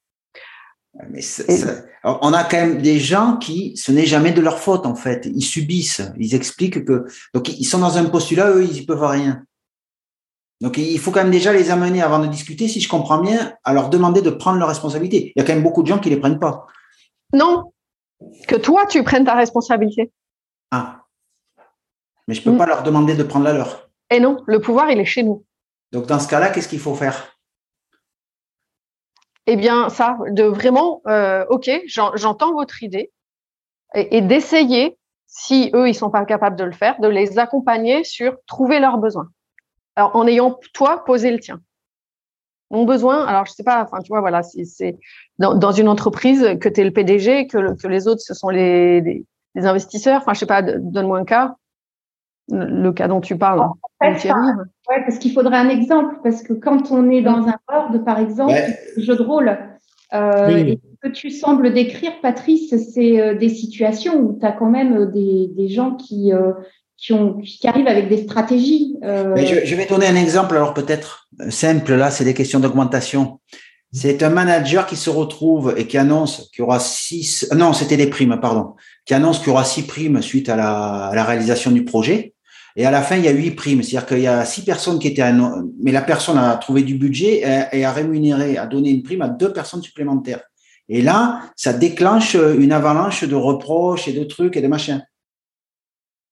Mais 1.10 1.22
on 2.04 2.34
a 2.34 2.44
quand 2.44 2.58
même 2.58 2.84
des 2.84 3.00
gens 3.00 3.38
qui, 3.38 3.76
ce 3.78 3.92
n'est 3.92 4.06
jamais 4.06 4.32
de 4.32 4.42
leur 4.42 4.60
faute 4.60 4.86
en 4.86 4.94
fait. 4.94 5.26
Ils 5.26 5.42
subissent, 5.42 6.04
ils 6.20 6.36
expliquent 6.36 6.86
que, 6.86 7.06
donc 7.34 7.50
ils 7.50 7.66
sont 7.66 7.80
dans 7.80 7.98
un 7.98 8.06
postulat, 8.06 8.52
eux, 8.52 8.64
ils 8.64 8.74
n'y 8.74 8.86
peuvent 8.86 9.04
rien. 9.04 9.44
Donc, 10.62 10.78
il 10.78 11.00
faut 11.00 11.12
quand 11.12 11.24
même 11.24 11.32
déjà 11.32 11.54
les 11.54 11.72
amener 11.72 12.02
avant 12.02 12.20
de 12.20 12.28
discuter, 12.28 12.68
si 12.68 12.82
je 12.82 12.90
comprends 12.90 13.20
bien, 13.20 13.54
à 13.64 13.74
leur 13.74 13.90
demander 13.90 14.22
de 14.22 14.30
prendre 14.30 14.60
leurs 14.60 14.68
responsabilités. 14.68 15.32
Il 15.34 15.40
y 15.40 15.42
a 15.42 15.48
quand 15.48 15.54
même 15.54 15.64
beaucoup 15.64 15.84
de 15.84 15.88
gens 15.88 16.00
qui 16.00 16.10
ne 16.10 16.16
les 16.16 16.20
prennent 16.20 16.38
pas. 16.38 16.68
Non, 17.34 17.72
que 18.46 18.58
toi, 18.58 18.86
tu 18.86 19.02
prennes 19.04 19.24
ta 19.24 19.36
responsabilité. 19.36 20.12
Ah. 20.72 21.06
Mais 22.28 22.36
je 22.36 22.42
ne 22.42 22.44
peux 22.44 22.52
mm. 22.52 22.58
pas 22.58 22.66
leur 22.66 22.84
demander 22.84 23.16
de 23.16 23.24
prendre 23.24 23.46
la 23.46 23.54
leur. 23.54 23.90
Et 24.12 24.20
non, 24.20 24.44
le 24.48 24.60
pouvoir, 24.60 24.92
il 24.92 25.00
est 25.00 25.06
chez 25.06 25.24
nous. 25.24 25.46
Donc, 25.92 26.06
dans 26.06 26.20
ce 26.20 26.28
cas-là, 26.28 26.50
qu'est-ce 26.50 26.68
qu'il 26.68 26.80
faut 26.80 26.96
faire? 26.96 27.36
Eh 29.48 29.56
bien, 29.56 29.90
ça, 29.90 30.18
de 30.30 30.44
vraiment, 30.44 31.02
euh, 31.08 31.46
OK, 31.50 31.70
j'entends 31.88 32.54
votre 32.54 32.84
idée, 32.84 33.12
et, 33.96 34.22
d'essayer, 34.22 34.98
si 35.26 35.72
eux, 35.74 35.90
ils 35.90 35.96
sont 35.96 36.12
pas 36.12 36.26
capables 36.26 36.56
de 36.56 36.64
le 36.64 36.72
faire, 36.72 37.00
de 37.00 37.08
les 37.08 37.40
accompagner 37.40 38.04
sur 38.04 38.38
trouver 38.46 38.80
leurs 38.80 39.00
besoins. 39.00 39.30
Alors, 39.96 40.16
en 40.16 40.28
ayant, 40.28 40.60
toi, 40.74 41.04
posé 41.04 41.32
le 41.32 41.40
tien. 41.40 41.60
Mon 42.70 42.86
besoin, 42.86 43.26
alors 43.26 43.48
je 43.48 43.52
sais 43.54 43.64
pas, 43.64 43.82
enfin, 43.84 43.98
tu 44.00 44.10
vois, 44.10 44.20
voilà, 44.20 44.44
c'est 44.44 45.00
dans, 45.40 45.72
une 45.72 45.90
entreprise 45.90 46.60
que 46.62 46.70
tu 46.70 46.82
es 46.82 46.84
le 46.84 46.92
PDG, 46.92 47.48
que, 47.48 47.76
que 47.76 47.88
les 47.88 48.08
autres, 48.08 48.22
ce 48.22 48.36
sont 48.36 48.50
les, 48.50 49.02
les, 49.02 49.26
investisseurs, 49.66 50.22
enfin, 50.22 50.36
je 50.36 50.40
sais 50.40 50.46
pas, 50.46 50.62
donne-moi 50.62 51.18
un 51.18 51.26
cas, 51.26 51.56
le 52.52 52.92
cas 52.92 53.08
dont 53.08 53.22
tu 53.22 53.38
parles. 53.38 53.60
En 53.60 53.76
fait, 54.02 54.30
ouais, 54.30 55.04
parce 55.06 55.18
qu'il 55.18 55.34
faudrait 55.34 55.58
un 55.58 55.70
exemple, 55.70 56.16
parce 56.24 56.42
que 56.42 56.54
quand 56.54 56.92
on 56.92 57.10
est 57.10 57.22
dans 57.22 57.48
un 57.48 57.56
board, 57.68 58.04
par 58.06 58.20
exemple, 58.20 58.54
jeu 58.98 59.16
de 59.16 59.22
rôle, 59.22 59.58
euh, 60.14 60.76
ce 61.04 61.08
que 61.08 61.14
tu 61.14 61.30
sembles 61.30 61.74
décrire, 61.74 62.14
Patrice, 62.22 62.74
c'est 62.94 63.22
euh, 63.22 63.36
des 63.36 63.50
situations 63.50 64.16
où 64.16 64.38
tu 64.40 64.46
as 64.46 64.52
quand 64.52 64.70
même 64.70 64.98
euh, 64.98 65.06
des, 65.06 65.68
gens 65.70 65.96
qui, 65.96 66.32
qui, 66.98 67.14
ont, 67.14 67.40
qui 67.42 67.68
arrivent 67.68 67.88
avec 67.88 68.10
des 68.10 68.24
stratégies. 68.24 68.98
je, 69.04 69.76
vais 69.76 69.86
donner 69.86 70.08
un 70.08 70.16
exemple, 70.16 70.56
alors 70.56 70.74
peut-être 70.74 71.30
simple, 71.50 71.94
là, 71.94 72.10
c'est 72.10 72.26
des 72.26 72.34
questions 72.34 72.60
d'augmentation. 72.60 73.40
C'est 73.92 74.22
un 74.22 74.30
manager 74.30 74.86
qui 74.86 74.96
se 74.96 75.10
retrouve 75.10 75.74
et 75.76 75.88
qui 75.88 75.98
annonce 75.98 76.50
qu'il 76.54 76.62
y 76.62 76.62
aura 76.62 76.80
six, 76.80 77.50
non, 77.56 77.74
c'était 77.74 77.98
des 77.98 78.08
primes, 78.08 78.38
pardon, 78.40 78.76
qui 79.06 79.16
annonce 79.16 79.40
qu'il 79.40 79.48
y 79.48 79.52
aura 79.52 79.64
six 79.64 79.88
primes 79.88 80.22
suite 80.22 80.48
à 80.48 80.56
la, 80.56 81.08
à 81.08 81.16
la 81.16 81.24
réalisation 81.24 81.72
du 81.72 81.84
projet. 81.86 82.36
Et 82.76 82.86
à 82.86 82.92
la 82.92 83.02
fin, 83.02 83.18
il 83.18 83.26
y 83.26 83.28
a 83.28 83.32
huit 83.32 83.52
primes. 83.52 83.84
C'est-à-dire 83.84 84.08
qu'il 84.08 84.20
y 84.20 84.28
a 84.28 84.46
six 84.46 84.64
personnes 84.64 85.00
qui 85.00 85.08
étaient, 85.08 85.32
mais 85.82 85.92
la 85.92 86.02
personne 86.02 86.38
a 86.38 86.56
trouvé 86.58 86.84
du 86.84 86.96
budget 86.96 87.44
et 87.72 87.86
a 87.86 87.92
rémunéré, 87.92 88.58
a 88.58 88.68
donné 88.68 88.92
une 88.92 89.04
prime 89.04 89.22
à 89.22 89.30
deux 89.30 89.52
personnes 89.52 89.82
supplémentaires. 89.82 90.42
Et 90.88 91.02
là, 91.02 91.42
ça 91.56 91.74
déclenche 91.74 92.36
une 92.36 92.72
avalanche 92.72 93.24
de 93.24 93.36
reproches 93.36 94.08
et 94.08 94.14
de 94.14 94.24
trucs 94.24 94.58
et 94.58 94.62
de 94.62 94.68
machins. 94.68 95.06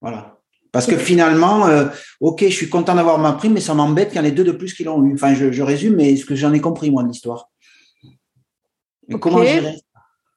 Voilà. 0.01 0.37
Parce 0.71 0.85
que 0.85 0.97
finalement, 0.97 1.67
euh, 1.67 1.87
ok, 2.19 2.43
je 2.43 2.53
suis 2.53 2.69
content 2.69 2.93
d'avoir 2.93 3.17
ma 3.17 3.33
prime, 3.33 3.53
mais 3.53 3.61
ça 3.61 3.73
m'embête 3.73 4.09
qu'il 4.09 4.17
y 4.17 4.19
en 4.21 4.25
ait 4.25 4.31
deux 4.31 4.43
de 4.43 4.51
plus 4.51 4.73
qui 4.73 4.83
l'ont 4.83 5.03
eu. 5.03 5.13
Enfin, 5.13 5.33
je, 5.33 5.61
résume, 5.61 5.95
mais 5.95 6.15
ce 6.15 6.25
que 6.25 6.35
j'en 6.35 6.53
ai 6.53 6.59
compris, 6.59 6.91
moi, 6.91 7.03
de 7.03 7.07
l'histoire. 7.07 7.49
Comment 9.19 9.43
gérer 9.43 9.75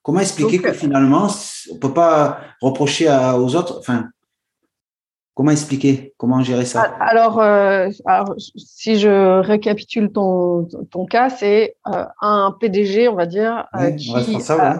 Comment 0.02 0.20
expliquer 0.20 0.58
que 0.58 0.72
finalement, 0.72 1.28
on 1.70 1.76
peut 1.76 1.92
pas 1.92 2.40
reprocher 2.62 3.08
aux 3.10 3.54
autres, 3.54 3.78
enfin, 3.80 4.08
Comment 5.40 5.52
expliquer? 5.52 6.12
Comment 6.18 6.42
gérer 6.42 6.66
ça? 6.66 6.84
Euh, 6.84 6.88
alors, 7.00 8.34
si 8.36 8.98
je 8.98 9.40
récapitule 9.40 10.12
ton, 10.12 10.68
ton 10.90 11.06
cas, 11.06 11.30
c'est 11.30 11.76
euh, 11.86 12.04
un 12.20 12.54
PDG, 12.60 13.08
on 13.08 13.14
va 13.14 13.24
dire, 13.24 13.66
euh, 13.74 13.90
qui 13.92 14.12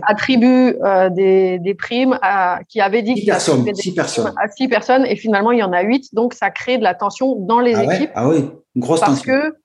attribue 0.03 0.77
des, 1.13 1.59
des, 1.59 1.75
primes 1.75 2.19
à, 2.21 2.61
qui 2.69 2.83
avait 2.83 3.01
dit 3.01 3.15
qu'il 3.15 3.25
personnes, 3.25 3.75
six 3.75 3.95
personnes. 3.95 4.35
à 4.37 4.49
six 4.49 4.69
personnes 4.69 5.07
et 5.07 5.17
finalement 5.17 5.53
il 5.53 5.61
y 5.61 5.63
en 5.63 5.73
a 5.73 5.81
huit, 5.81 6.15
donc 6.15 6.35
ça 6.35 6.51
crée 6.51 6.77
de 6.77 6.83
la 6.83 6.95
tension 6.95 7.37
dans 7.37 7.61
les 7.61 7.77
ah 7.77 7.95
équipes. 7.95 8.11
ah 8.15 8.29
oui, 8.29 8.51
une 8.75 8.83
grosse 8.83 9.01
parce 9.01 9.13
tension. 9.13 9.33
Que, 9.33 9.57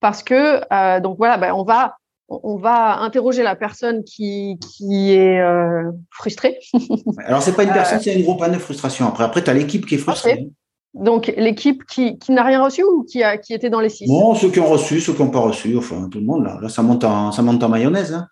parce 0.00 0.22
que 0.22 1.00
donc 1.00 1.16
voilà, 1.16 1.38
ben, 1.38 1.54
on 1.54 1.64
va 1.64 1.96
on 2.42 2.56
va 2.56 2.98
interroger 3.00 3.42
la 3.42 3.56
personne 3.56 4.04
qui, 4.04 4.58
qui 4.60 5.12
est 5.12 5.40
euh, 5.40 5.90
frustrée. 6.10 6.58
Alors, 7.26 7.42
c'est 7.42 7.54
pas 7.54 7.64
une 7.64 7.72
personne, 7.72 8.00
c'est 8.00 8.14
un 8.14 8.20
gros 8.20 8.36
panneau 8.36 8.54
de 8.54 8.60
frustration. 8.60 9.06
Après, 9.06 9.24
après 9.24 9.42
tu 9.42 9.50
as 9.50 9.54
l'équipe 9.54 9.86
qui 9.86 9.96
est 9.96 9.98
frustrée. 9.98 10.48
Donc, 10.94 11.32
l'équipe 11.36 11.84
qui, 11.84 12.18
qui 12.18 12.32
n'a 12.32 12.42
rien 12.42 12.62
reçu 12.62 12.82
ou 12.84 13.04
qui, 13.04 13.22
a, 13.22 13.38
qui 13.38 13.54
était 13.54 13.70
dans 13.70 13.80
les 13.80 13.88
six? 13.88 14.06
Non, 14.06 14.34
ceux 14.34 14.50
qui 14.50 14.60
ont 14.60 14.68
reçu, 14.68 15.00
ceux 15.00 15.14
qui 15.14 15.22
n'ont 15.22 15.30
pas 15.30 15.40
reçu, 15.40 15.76
enfin, 15.76 16.08
tout 16.10 16.18
le 16.18 16.26
monde, 16.26 16.44
là, 16.44 16.58
là 16.60 16.68
ça, 16.68 16.82
monte 16.82 17.04
en, 17.04 17.32
ça 17.32 17.40
monte 17.40 17.62
en 17.62 17.68
mayonnaise. 17.68 18.12
Hein. 18.12 18.26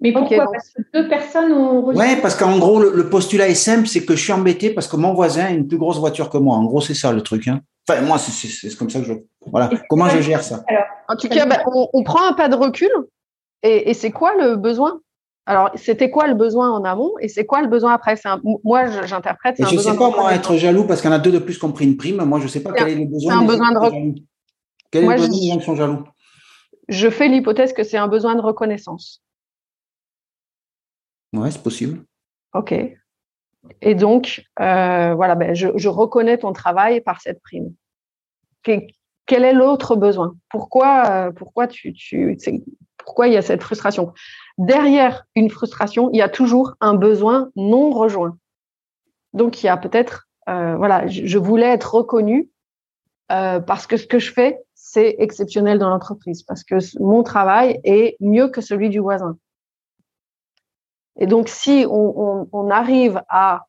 Mais 0.00 0.12
pourquoi? 0.12 0.46
Parce 0.52 0.70
que 0.70 0.82
deux 0.92 1.08
personnes 1.08 1.52
ont 1.52 1.80
reçu. 1.82 1.98
Oui, 1.98 2.16
parce 2.20 2.34
qu'en 2.34 2.58
gros, 2.58 2.80
le, 2.80 3.08
postulat 3.08 3.48
est 3.48 3.54
simple, 3.54 3.86
c'est 3.86 4.04
que 4.04 4.14
je 4.14 4.22
suis 4.22 4.32
embêté 4.32 4.70
parce 4.70 4.88
que 4.88 4.96
mon 4.96 5.14
voisin 5.14 5.46
a 5.46 5.50
une 5.50 5.66
plus 5.66 5.78
grosse 5.78 5.98
voiture 5.98 6.28
que 6.28 6.38
moi. 6.38 6.56
En 6.56 6.64
gros, 6.64 6.80
c'est 6.80 6.94
ça 6.94 7.12
le 7.12 7.22
truc. 7.22 7.48
Hein. 7.48 7.60
Enfin, 7.88 8.00
moi, 8.02 8.18
c'est 8.18 8.76
comme 8.76 8.90
ça 8.90 8.98
que 8.98 9.06
je. 9.06 9.12
Voilà. 9.46 9.70
Comment 9.88 10.08
je 10.08 10.20
gère 10.20 10.42
ça? 10.42 10.64
En 11.08 11.16
tout 11.16 11.28
cas, 11.28 11.46
on, 11.72 11.88
on, 11.92 12.02
prend 12.02 12.28
un 12.28 12.32
pas 12.32 12.48
de 12.48 12.56
recul 12.56 12.90
et, 13.62 13.94
c'est 13.94 14.10
quoi 14.10 14.34
le 14.34 14.56
besoin? 14.56 15.00
Alors, 15.46 15.70
c'était 15.74 16.10
quoi 16.10 16.28
le 16.28 16.34
besoin 16.34 16.70
en 16.70 16.84
amont 16.84 17.12
et 17.20 17.28
c'est 17.28 17.44
quoi 17.44 17.62
le 17.62 17.68
besoin 17.68 17.92
après? 17.92 18.14
Moi, 18.64 18.86
j'interprète. 19.06 19.56
Je 19.58 19.74
ne 19.74 19.80
sais 19.80 19.96
pas, 19.96 20.10
moi, 20.10 20.34
être 20.34 20.56
jaloux 20.56 20.84
parce 20.84 21.00
qu'il 21.00 21.10
y 21.10 21.12
en 21.12 21.16
a 21.16 21.20
deux 21.20 21.32
de 21.32 21.38
plus 21.38 21.58
qui 21.58 21.64
ont 21.64 21.72
pris 21.72 21.84
une 21.84 21.96
prime. 21.96 22.22
Moi, 22.24 22.38
je 22.38 22.44
ne 22.44 22.48
sais 22.48 22.62
pas 22.62 22.72
quel 22.72 22.88
est 22.88 22.94
le 22.94 23.06
besoin. 23.06 23.32
C'est 23.32 23.38
un 23.38 23.46
besoin 23.46 23.72
de 23.72 24.20
Quel 24.90 25.04
est 25.04 25.06
le 25.06 25.12
besoin 25.14 25.28
des 25.28 25.48
gens 25.48 25.58
qui 25.58 25.64
sont 25.64 25.76
jaloux? 25.76 26.04
Je 26.88 27.08
fais 27.08 27.28
l'hypothèse 27.28 27.72
que 27.72 27.84
c'est 27.84 27.96
un 27.96 28.08
besoin 28.08 28.34
de 28.34 28.40
reconnaissance. 28.40 29.22
Oui, 31.32 31.50
c'est 31.50 31.62
possible. 31.62 32.04
OK. 32.54 32.74
Et 33.80 33.94
donc, 33.94 34.44
euh, 34.60 35.14
voilà, 35.14 35.34
ben, 35.34 35.54
je, 35.54 35.88
reconnais 35.88 36.38
ton 36.38 36.52
travail 36.52 37.00
par 37.00 37.20
cette 37.20 37.40
prime. 37.40 37.72
Quel 38.62 39.44
est 39.44 39.52
l'autre 39.52 39.96
besoin? 39.96 40.34
Pourquoi, 40.50 41.04
euh, 41.10 41.30
pourquoi 41.30 41.68
tu, 41.68 41.92
tu 41.92 42.36
pourquoi 43.04 43.28
il 43.28 43.34
y 43.34 43.36
a 43.36 43.42
cette 43.42 43.62
frustration 43.62 44.12
Derrière 44.58 45.24
une 45.34 45.50
frustration, 45.50 46.10
il 46.12 46.18
y 46.18 46.22
a 46.22 46.28
toujours 46.28 46.74
un 46.80 46.94
besoin 46.94 47.50
non 47.56 47.90
rejoint. 47.90 48.36
Donc, 49.32 49.62
il 49.62 49.66
y 49.66 49.68
a 49.68 49.76
peut-être, 49.76 50.28
euh, 50.48 50.76
voilà, 50.76 51.06
je, 51.06 51.38
voulais 51.38 51.66
être 51.66 51.94
reconnue 51.94 52.50
euh, 53.30 53.60
parce 53.60 53.86
que 53.86 53.96
ce 53.96 54.06
que 54.06 54.18
je 54.18 54.32
fais, 54.32 54.60
c'est 54.74 55.16
exceptionnel 55.18 55.78
dans 55.78 55.88
l'entreprise, 55.88 56.42
parce 56.42 56.64
que 56.64 56.76
mon 57.00 57.22
travail 57.22 57.80
est 57.84 58.16
mieux 58.20 58.48
que 58.48 58.60
celui 58.60 58.90
du 58.90 58.98
voisin. 58.98 59.38
Et 61.18 61.26
donc, 61.26 61.48
si 61.48 61.86
on, 61.88 62.70
arrive 62.70 63.22
à, 63.28 63.66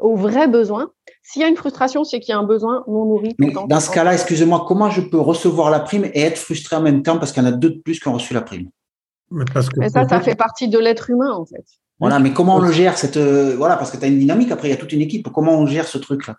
aux 0.00 0.16
vrais 0.16 0.48
besoins, 0.48 0.90
s'il 1.22 1.42
y 1.42 1.44
a 1.44 1.48
une 1.48 1.56
frustration, 1.56 2.04
c'est 2.04 2.20
qu'il 2.20 2.32
y 2.32 2.34
a 2.34 2.38
un 2.38 2.44
besoin 2.44 2.84
non 2.88 3.04
nourri. 3.04 3.34
dans 3.38 3.80
ce 3.80 3.90
cas-là, 3.90 4.14
excusez-moi, 4.14 4.64
comment 4.66 4.90
je 4.90 5.00
peux 5.00 5.20
recevoir 5.20 5.70
la 5.70 5.80
prime 5.80 6.06
et 6.14 6.22
être 6.22 6.38
frustré 6.38 6.76
en 6.76 6.82
même 6.82 7.02
temps 7.02 7.18
parce 7.18 7.32
qu'il 7.32 7.42
y 7.42 7.46
en 7.46 7.48
a 7.48 7.52
deux 7.52 7.70
de 7.70 7.80
plus 7.80 8.00
qui 8.00 8.08
ont 8.08 8.14
reçu 8.14 8.34
la 8.34 8.42
prime? 8.42 8.68
Mais, 9.30 9.44
parce 9.52 9.68
que 9.68 9.88
ça, 9.88 10.08
ça 10.08 10.20
fait 10.20 10.36
partie 10.36 10.68
de 10.68 10.78
l'être 10.78 11.10
humain, 11.10 11.32
en 11.32 11.44
fait. 11.44 11.64
Voilà, 12.00 12.18
mais 12.18 12.32
comment 12.32 12.56
on 12.56 12.60
le 12.60 12.72
gère 12.72 12.96
cette 12.96 13.16
euh, 13.16 13.56
voilà 13.56 13.76
parce 13.76 13.90
que 13.90 13.96
tu 13.96 14.04
as 14.04 14.08
une 14.08 14.20
dynamique 14.20 14.52
après 14.52 14.68
il 14.68 14.70
y 14.70 14.74
a 14.74 14.76
toute 14.76 14.92
une 14.92 15.00
équipe. 15.00 15.28
Comment 15.32 15.58
on 15.58 15.66
gère 15.66 15.86
ce 15.86 15.98
truc 15.98 16.26
là 16.26 16.36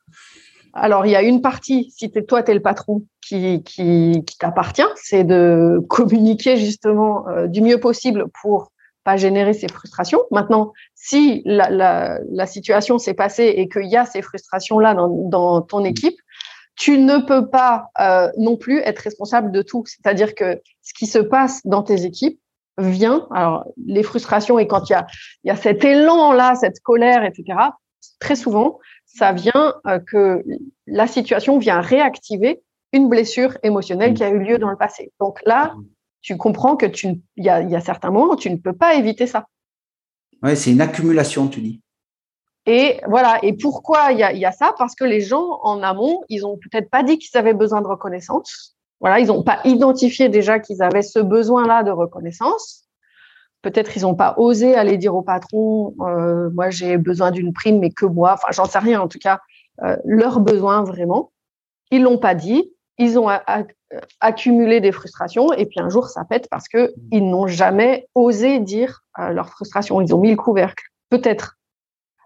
alors, 0.73 1.05
il 1.05 1.11
y 1.11 1.15
a 1.15 1.23
une 1.23 1.41
partie, 1.41 1.91
si 1.95 2.11
es, 2.13 2.23
toi, 2.23 2.43
tu 2.43 2.51
es 2.51 2.53
le 2.53 2.61
patron, 2.61 3.03
qui, 3.21 3.63
qui, 3.63 4.23
t'appartient, 4.39 4.83
c'est 4.95 5.23
de 5.23 5.81
communiquer 5.89 6.57
justement 6.57 7.27
euh, 7.27 7.47
du 7.47 7.61
mieux 7.61 7.79
possible 7.79 8.25
pour 8.41 8.71
pas 9.09 9.17
générer 9.17 9.53
ces 9.53 9.67
frustrations. 9.67 10.21
Maintenant, 10.29 10.71
si 10.93 11.41
la, 11.43 11.71
la, 11.71 12.19
la 12.31 12.45
situation 12.45 12.99
s'est 12.99 13.15
passée 13.15 13.47
et 13.57 13.67
qu'il 13.67 13.87
y 13.87 13.97
a 13.97 14.05
ces 14.05 14.21
frustrations-là 14.21 14.93
dans, 14.93 15.07
dans, 15.07 15.61
ton 15.61 15.83
équipe, 15.83 16.19
tu 16.75 16.99
ne 16.99 17.17
peux 17.17 17.49
pas 17.49 17.87
euh, 17.99 18.29
non 18.37 18.55
plus 18.55 18.77
être 18.79 18.99
responsable 18.99 19.51
de 19.51 19.63
tout. 19.63 19.83
C'est-à-dire 19.87 20.35
que 20.35 20.61
ce 20.83 20.93
qui 20.93 21.07
se 21.07 21.17
passe 21.17 21.65
dans 21.65 21.81
tes 21.81 22.05
équipes 22.05 22.39
vient, 22.77 23.27
alors 23.31 23.65
les 23.83 24.03
frustrations 24.03 24.59
et 24.59 24.67
quand 24.67 24.89
il 24.89 24.93
y 24.93 24.95
a, 24.95 25.07
il 25.43 25.47
y 25.47 25.51
a 25.51 25.55
cet 25.55 25.83
élan-là, 25.83 26.53
cette 26.53 26.79
colère, 26.81 27.23
etc., 27.23 27.57
très 28.19 28.35
souvent, 28.35 28.77
ça 29.07 29.31
vient 29.31 29.73
euh, 29.87 29.97
que 29.97 30.43
la 30.85 31.07
situation 31.07 31.57
vient 31.57 31.81
réactiver 31.81 32.61
une 32.93 33.09
blessure 33.09 33.57
émotionnelle 33.63 34.13
qui 34.13 34.23
a 34.23 34.29
eu 34.29 34.39
lieu 34.39 34.59
dans 34.59 34.69
le 34.69 34.77
passé. 34.77 35.11
Donc 35.19 35.39
là, 35.47 35.73
tu 36.21 36.37
comprends 36.37 36.75
que 36.75 36.85
tu, 36.85 37.21
il 37.37 37.43
y 37.43 37.49
a, 37.49 37.81
certains 37.81 38.11
moments 38.11 38.33
où 38.33 38.35
tu 38.35 38.49
ne 38.49 38.57
peux 38.57 38.73
pas 38.73 38.95
éviter 38.95 39.27
ça. 39.27 39.45
Ouais, 40.43 40.55
c'est 40.55 40.71
une 40.71 40.81
accumulation, 40.81 41.47
tu 41.47 41.61
dis. 41.61 41.81
Et 42.65 42.99
voilà. 43.07 43.39
Et 43.43 43.53
pourquoi 43.53 44.11
il 44.11 44.19
y, 44.19 44.45
a, 44.45 44.51
ça? 44.51 44.73
Parce 44.77 44.95
que 44.95 45.03
les 45.03 45.21
gens 45.21 45.59
en 45.63 45.81
amont, 45.81 46.23
ils 46.29 46.45
ont 46.45 46.57
peut-être 46.57 46.89
pas 46.89 47.03
dit 47.03 47.17
qu'ils 47.17 47.37
avaient 47.37 47.53
besoin 47.53 47.81
de 47.81 47.87
reconnaissance. 47.87 48.75
Voilà, 48.99 49.19
ils 49.19 49.27
n'ont 49.27 49.43
pas 49.43 49.59
identifié 49.63 50.29
déjà 50.29 50.59
qu'ils 50.59 50.83
avaient 50.83 51.01
ce 51.01 51.19
besoin-là 51.19 51.83
de 51.83 51.91
reconnaissance. 51.91 52.83
Peut-être 53.61 53.95
ils 53.97 54.03
n'ont 54.03 54.15
pas 54.15 54.35
osé 54.37 54.75
aller 54.75 54.97
dire 54.97 55.15
au 55.15 55.21
patron, 55.21 55.93
euh, 56.01 56.49
moi 56.51 56.69
j'ai 56.69 56.97
besoin 56.97 57.31
d'une 57.31 57.53
prime, 57.53 57.79
mais 57.79 57.91
que 57.91 58.05
moi. 58.05 58.33
Enfin, 58.33 58.47
j'en 58.51 58.65
sais 58.65 58.79
rien. 58.79 59.01
En 59.01 59.07
tout 59.07 59.19
cas, 59.19 59.39
euh, 59.83 59.97
leurs 60.05 60.39
besoins 60.39 60.83
vraiment. 60.83 61.31
Ils 61.91 62.03
l'ont 62.03 62.17
pas 62.17 62.35
dit 62.35 62.71
ils 62.99 63.17
ont 63.17 63.29
accumulé 64.19 64.81
des 64.81 64.91
frustrations 64.91 65.51
et 65.53 65.65
puis 65.65 65.79
un 65.79 65.89
jour 65.89 66.07
ça 66.07 66.23
pète 66.23 66.47
parce 66.49 66.67
que 66.67 66.93
ils 67.11 67.27
n'ont 67.27 67.47
jamais 67.47 68.07
osé 68.15 68.59
dire 68.59 69.01
euh, 69.19 69.29
leur 69.29 69.49
frustration. 69.49 70.01
Ils 70.01 70.13
ont 70.13 70.19
mis 70.19 70.31
le 70.31 70.35
couvercle, 70.35 70.83
peut-être. 71.09 71.57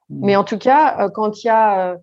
Mmh. 0.09 0.25
Mais 0.25 0.35
en 0.35 0.43
tout 0.43 0.57
cas, 0.57 0.99
euh, 0.99 1.09
quand 1.09 1.43
il 1.43 1.47
y 1.47 1.49
a, 1.49 1.97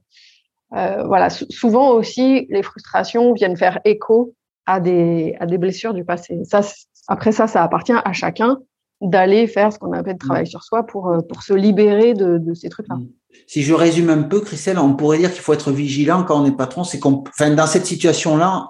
euh, 0.74 1.04
voilà, 1.04 1.28
souvent 1.30 1.90
aussi 1.90 2.46
les 2.50 2.62
frustrations 2.62 3.32
viennent 3.34 3.56
faire 3.56 3.80
écho 3.84 4.34
à 4.66 4.80
des, 4.80 5.36
à 5.40 5.46
des 5.46 5.58
blessures 5.58 5.94
du 5.94 6.04
passé. 6.04 6.40
Ça, 6.44 6.60
après 7.08 7.32
ça, 7.32 7.46
ça 7.46 7.62
appartient 7.62 7.92
à 7.92 8.12
chacun 8.12 8.58
d'aller 9.00 9.46
faire 9.46 9.72
ce 9.72 9.78
qu'on 9.78 9.92
appelle 9.92 10.14
de 10.14 10.18
travail 10.18 10.46
sur 10.46 10.62
soi 10.62 10.84
pour, 10.84 11.08
euh, 11.08 11.20
pour 11.20 11.42
se 11.42 11.54
libérer 11.54 12.14
de, 12.14 12.38
de 12.38 12.54
ces 12.54 12.68
trucs-là. 12.68 12.96
Mm. 12.96 13.08
Si 13.46 13.62
je 13.62 13.72
résume 13.74 14.10
un 14.10 14.22
peu, 14.22 14.40
Christelle, 14.40 14.78
on 14.78 14.94
pourrait 14.94 15.18
dire 15.18 15.32
qu'il 15.32 15.40
faut 15.40 15.52
être 15.52 15.70
vigilant 15.70 16.24
quand 16.24 16.40
on 16.40 16.46
est 16.46 16.56
patron. 16.56 16.84
C'est 16.84 16.98
qu'on, 16.98 17.24
enfin, 17.28 17.50
dans 17.50 17.66
cette 17.66 17.86
situation-là, 17.86 18.68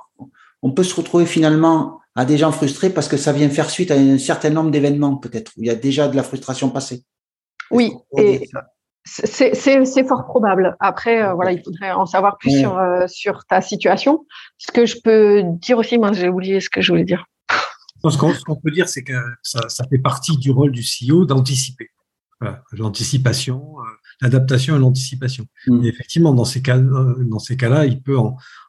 on 0.62 0.72
peut 0.72 0.84
se 0.84 0.94
retrouver 0.94 1.26
finalement 1.26 2.00
à 2.14 2.24
des 2.24 2.38
gens 2.38 2.52
frustrés 2.52 2.90
parce 2.90 3.08
que 3.08 3.16
ça 3.16 3.32
vient 3.32 3.48
faire 3.48 3.70
suite 3.70 3.90
à 3.90 3.94
un 3.94 4.18
certain 4.18 4.50
nombre 4.50 4.70
d'événements, 4.70 5.16
peut-être, 5.16 5.52
où 5.56 5.62
il 5.62 5.66
y 5.66 5.70
a 5.70 5.74
déjà 5.74 6.08
de 6.08 6.16
la 6.16 6.22
frustration 6.22 6.70
passée. 6.70 7.04
Oui, 7.70 7.92
et 8.18 8.48
c'est 9.04 10.06
fort 10.06 10.26
probable. 10.26 10.76
Après, 10.80 11.22
euh, 11.22 11.34
voilà, 11.34 11.52
il 11.52 11.62
faudrait 11.62 11.92
en 11.92 12.06
savoir 12.06 12.36
plus 12.38 12.58
sur, 12.58 12.78
euh, 12.78 13.06
sur 13.06 13.44
ta 13.46 13.60
situation. 13.60 14.26
Ce 14.58 14.70
que 14.72 14.86
je 14.86 14.96
peux 15.02 15.42
dire 15.44 15.78
aussi, 15.78 15.98
moi, 15.98 16.12
j'ai 16.12 16.28
oublié 16.28 16.60
ce 16.60 16.68
que 16.68 16.80
je 16.80 16.92
voulais 16.92 17.04
dire. 17.04 17.24
Ce 18.08 18.16
qu'on 18.18 18.56
peut 18.56 18.70
dire, 18.70 18.88
c'est 18.88 19.02
que 19.02 19.12
ça, 19.42 19.68
ça, 19.68 19.84
fait 19.88 19.98
partie 19.98 20.36
du 20.36 20.50
rôle 20.50 20.72
du 20.72 20.82
CEO 20.82 21.26
d'anticiper. 21.26 21.90
Voilà, 22.40 22.62
l'anticipation, 22.72 23.74
euh, 23.78 23.82
l'adaptation 24.22 24.74
et 24.76 24.78
l'anticipation. 24.78 25.44
Mmh. 25.66 25.84
Effectivement, 25.84 26.32
dans 26.32 26.46
ces 26.46 26.62
cas, 26.62 26.78
dans 26.78 27.38
ces 27.38 27.56
cas-là, 27.56 27.84
il 27.84 28.02
peut 28.02 28.16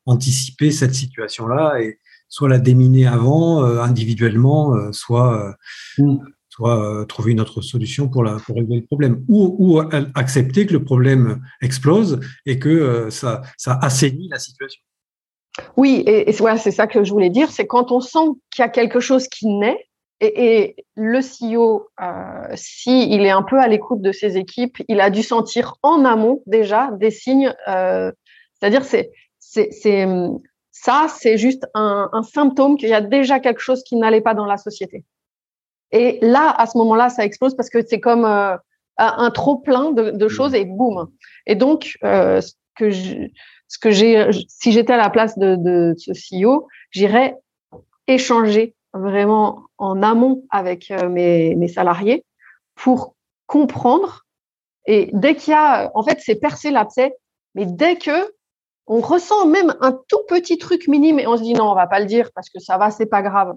anticiper 0.05 0.71
cette 0.71 0.95
situation-là 0.95 1.81
et 1.81 1.99
soit 2.29 2.49
la 2.49 2.59
déminer 2.59 3.07
avant 3.07 3.63
individuellement, 3.63 4.91
soit 4.91 5.55
mmh 5.97 6.17
soit 6.51 6.83
euh, 6.83 7.05
trouver 7.05 7.31
une 7.31 7.39
autre 7.39 7.61
solution 7.61 8.09
pour, 8.09 8.23
la, 8.23 8.35
pour 8.45 8.55
régler 8.55 8.81
le 8.81 8.85
problème, 8.85 9.23
ou, 9.29 9.55
ou 9.57 9.79
accepter 10.15 10.65
que 10.65 10.73
le 10.73 10.83
problème 10.83 11.41
explose 11.61 12.19
et 12.45 12.59
que 12.59 12.69
euh, 12.69 13.09
ça, 13.09 13.41
ça 13.57 13.79
assainit 13.81 14.27
la 14.29 14.37
situation. 14.37 14.81
Oui, 15.77 16.03
et, 16.05 16.29
et 16.29 16.33
voilà, 16.33 16.57
c'est 16.57 16.71
ça 16.71 16.87
que 16.87 17.03
je 17.03 17.11
voulais 17.11 17.29
dire, 17.29 17.49
c'est 17.49 17.67
quand 17.67 17.91
on 17.91 18.01
sent 18.01 18.27
qu'il 18.51 18.63
y 18.63 18.65
a 18.65 18.69
quelque 18.69 18.99
chose 18.99 19.27
qui 19.29 19.47
naît, 19.47 19.87
et, 20.19 20.55
et 20.55 20.75
le 20.95 21.19
CEO, 21.19 21.87
euh, 22.01 22.53
s'il 22.53 23.21
est 23.21 23.31
un 23.31 23.43
peu 23.43 23.59
à 23.59 23.67
l'écoute 23.67 24.01
de 24.01 24.11
ses 24.11 24.37
équipes, 24.37 24.77
il 24.89 24.99
a 24.99 25.09
dû 25.09 25.23
sentir 25.23 25.75
en 25.83 26.03
amont 26.03 26.43
déjà 26.45 26.91
des 26.91 27.11
signes, 27.11 27.53
euh, 27.69 28.11
c'est-à-dire 28.53 28.83
c'est, 28.83 29.11
c'est, 29.51 29.69
c'est 29.71 30.07
ça, 30.71 31.07
c'est 31.09 31.37
juste 31.37 31.67
un, 31.73 32.09
un 32.13 32.23
symptôme 32.23 32.77
qu'il 32.77 32.87
y 32.87 32.93
a 32.93 33.01
déjà 33.01 33.41
quelque 33.41 33.59
chose 33.59 33.83
qui 33.83 33.97
n'allait 33.97 34.21
pas 34.21 34.33
dans 34.33 34.45
la 34.45 34.55
société. 34.55 35.03
Et 35.91 36.19
là, 36.21 36.55
à 36.57 36.65
ce 36.67 36.77
moment-là, 36.77 37.09
ça 37.09 37.25
explose 37.25 37.53
parce 37.57 37.69
que 37.69 37.85
c'est 37.85 37.99
comme 37.99 38.23
euh, 38.23 38.55
un 38.97 39.29
trop 39.31 39.57
plein 39.57 39.91
de, 39.91 40.11
de, 40.11 40.27
choses 40.29 40.55
et 40.55 40.63
boum. 40.63 41.09
Et 41.47 41.55
donc, 41.55 41.97
euh, 42.05 42.39
ce 42.39 42.53
que 42.75 42.91
ce 42.91 43.77
que 43.77 43.91
j'ai, 43.91 44.29
si 44.47 44.71
j'étais 44.71 44.93
à 44.93 44.97
la 44.97 45.09
place 45.09 45.37
de, 45.37 45.57
de 45.57 45.95
ce 45.97 46.11
CEO, 46.13 46.67
j'irais 46.91 47.35
échanger 48.07 48.73
vraiment 48.93 49.63
en 49.77 50.01
amont 50.01 50.45
avec 50.49 50.91
euh, 50.91 51.09
mes, 51.09 51.55
mes 51.55 51.67
salariés 51.67 52.23
pour 52.75 53.15
comprendre. 53.47 54.25
Et 54.85 55.09
dès 55.11 55.35
qu'il 55.35 55.51
y 55.51 55.55
a, 55.55 55.91
en 55.93 56.03
fait, 56.03 56.19
c'est 56.21 56.35
percer 56.35 56.71
l'abcès, 56.71 57.13
mais 57.53 57.65
dès 57.65 57.97
que 57.97 58.31
on 58.93 58.99
ressent 58.99 59.47
même 59.47 59.73
un 59.79 59.93
tout 60.09 60.19
petit 60.27 60.57
truc 60.57 60.89
minime 60.89 61.17
et 61.17 61.25
on 61.25 61.37
se 61.37 61.43
dit 61.43 61.53
non, 61.53 61.71
on 61.71 61.75
va 61.75 61.87
pas 61.87 62.01
le 62.01 62.05
dire 62.05 62.29
parce 62.35 62.49
que 62.49 62.59
ça 62.59 62.77
va, 62.77 62.91
c'est 62.91 63.05
pas 63.05 63.21
grave. 63.21 63.55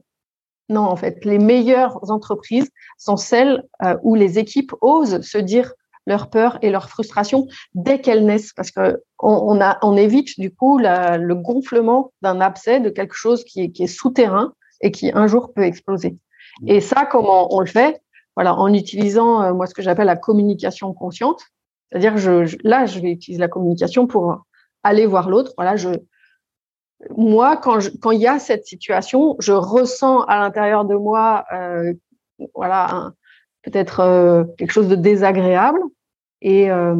Non, 0.68 0.82
en 0.82 0.94
fait, 0.94 1.24
les 1.24 1.40
meilleures 1.40 1.98
entreprises 2.08 2.70
sont 2.98 3.16
celles 3.16 3.64
euh, 3.84 3.96
où 4.04 4.14
les 4.14 4.38
équipes 4.38 4.72
osent 4.80 5.20
se 5.22 5.38
dire 5.38 5.72
leurs 6.06 6.30
peurs 6.30 6.58
et 6.62 6.70
leurs 6.70 6.88
frustrations 6.88 7.48
dès 7.74 8.00
qu'elles 8.00 8.24
naissent, 8.24 8.52
parce 8.52 8.70
que 8.70 9.02
on, 9.18 9.60
a, 9.60 9.78
on 9.82 9.96
évite 9.96 10.38
du 10.38 10.54
coup 10.54 10.78
le 10.78 11.34
gonflement 11.34 12.12
d'un 12.22 12.40
abcès 12.40 12.78
de 12.78 12.90
quelque 12.90 13.14
chose 13.16 13.42
qui 13.42 13.62
est, 13.62 13.70
qui 13.72 13.82
est 13.82 13.88
souterrain 13.88 14.52
et 14.82 14.92
qui 14.92 15.10
un 15.12 15.26
jour 15.26 15.52
peut 15.52 15.64
exploser. 15.64 16.16
Et 16.68 16.80
ça, 16.80 17.06
comment 17.10 17.52
on 17.52 17.58
le 17.58 17.66
fait? 17.66 18.00
Voilà, 18.36 18.54
en 18.54 18.72
utilisant 18.72 19.42
euh, 19.42 19.52
moi 19.52 19.66
ce 19.66 19.74
que 19.74 19.82
j'appelle 19.82 20.06
la 20.06 20.16
communication 20.16 20.94
consciente, 20.94 21.42
c'est-à-dire 21.90 22.14
là 22.62 22.86
je 22.86 23.00
vais 23.00 23.10
utiliser 23.10 23.40
la 23.40 23.48
communication 23.48 24.06
pour 24.06 24.44
aller 24.84 25.06
voir 25.06 25.28
l'autre. 25.28 25.52
Voilà, 25.56 25.76
je 25.76 25.88
moi, 27.16 27.56
quand, 27.56 27.78
quand 28.00 28.10
il 28.12 28.20
y 28.20 28.26
a 28.26 28.38
cette 28.38 28.66
situation, 28.66 29.36
je 29.38 29.52
ressens 29.52 30.22
à 30.22 30.38
l'intérieur 30.38 30.84
de 30.84 30.94
moi, 30.94 31.44
euh, 31.52 31.92
voilà, 32.54 33.12
peut-être 33.62 34.00
euh, 34.00 34.44
quelque 34.58 34.72
chose 34.72 34.88
de 34.88 34.94
désagréable. 34.94 35.80
Et 36.40 36.70
euh, 36.70 36.94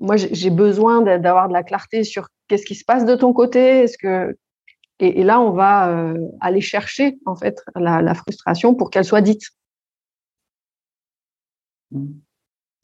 moi, 0.00 0.16
j'ai 0.16 0.50
besoin 0.50 1.02
d'avoir 1.02 1.48
de 1.48 1.52
la 1.52 1.62
clarté 1.62 2.04
sur 2.04 2.28
qu'est-ce 2.48 2.66
qui 2.66 2.74
se 2.74 2.84
passe 2.84 3.04
de 3.04 3.14
ton 3.14 3.32
côté. 3.32 3.82
Est-ce 3.82 3.98
que 3.98 4.36
et, 4.98 5.24
là, 5.24 5.40
on 5.40 5.50
va 5.50 5.90
euh, 5.90 6.16
aller 6.40 6.62
chercher 6.62 7.18
en 7.26 7.36
fait 7.36 7.62
la, 7.74 8.00
la 8.00 8.14
frustration 8.14 8.74
pour 8.74 8.88
qu'elle 8.88 9.04
soit 9.04 9.20
dite. 9.20 9.42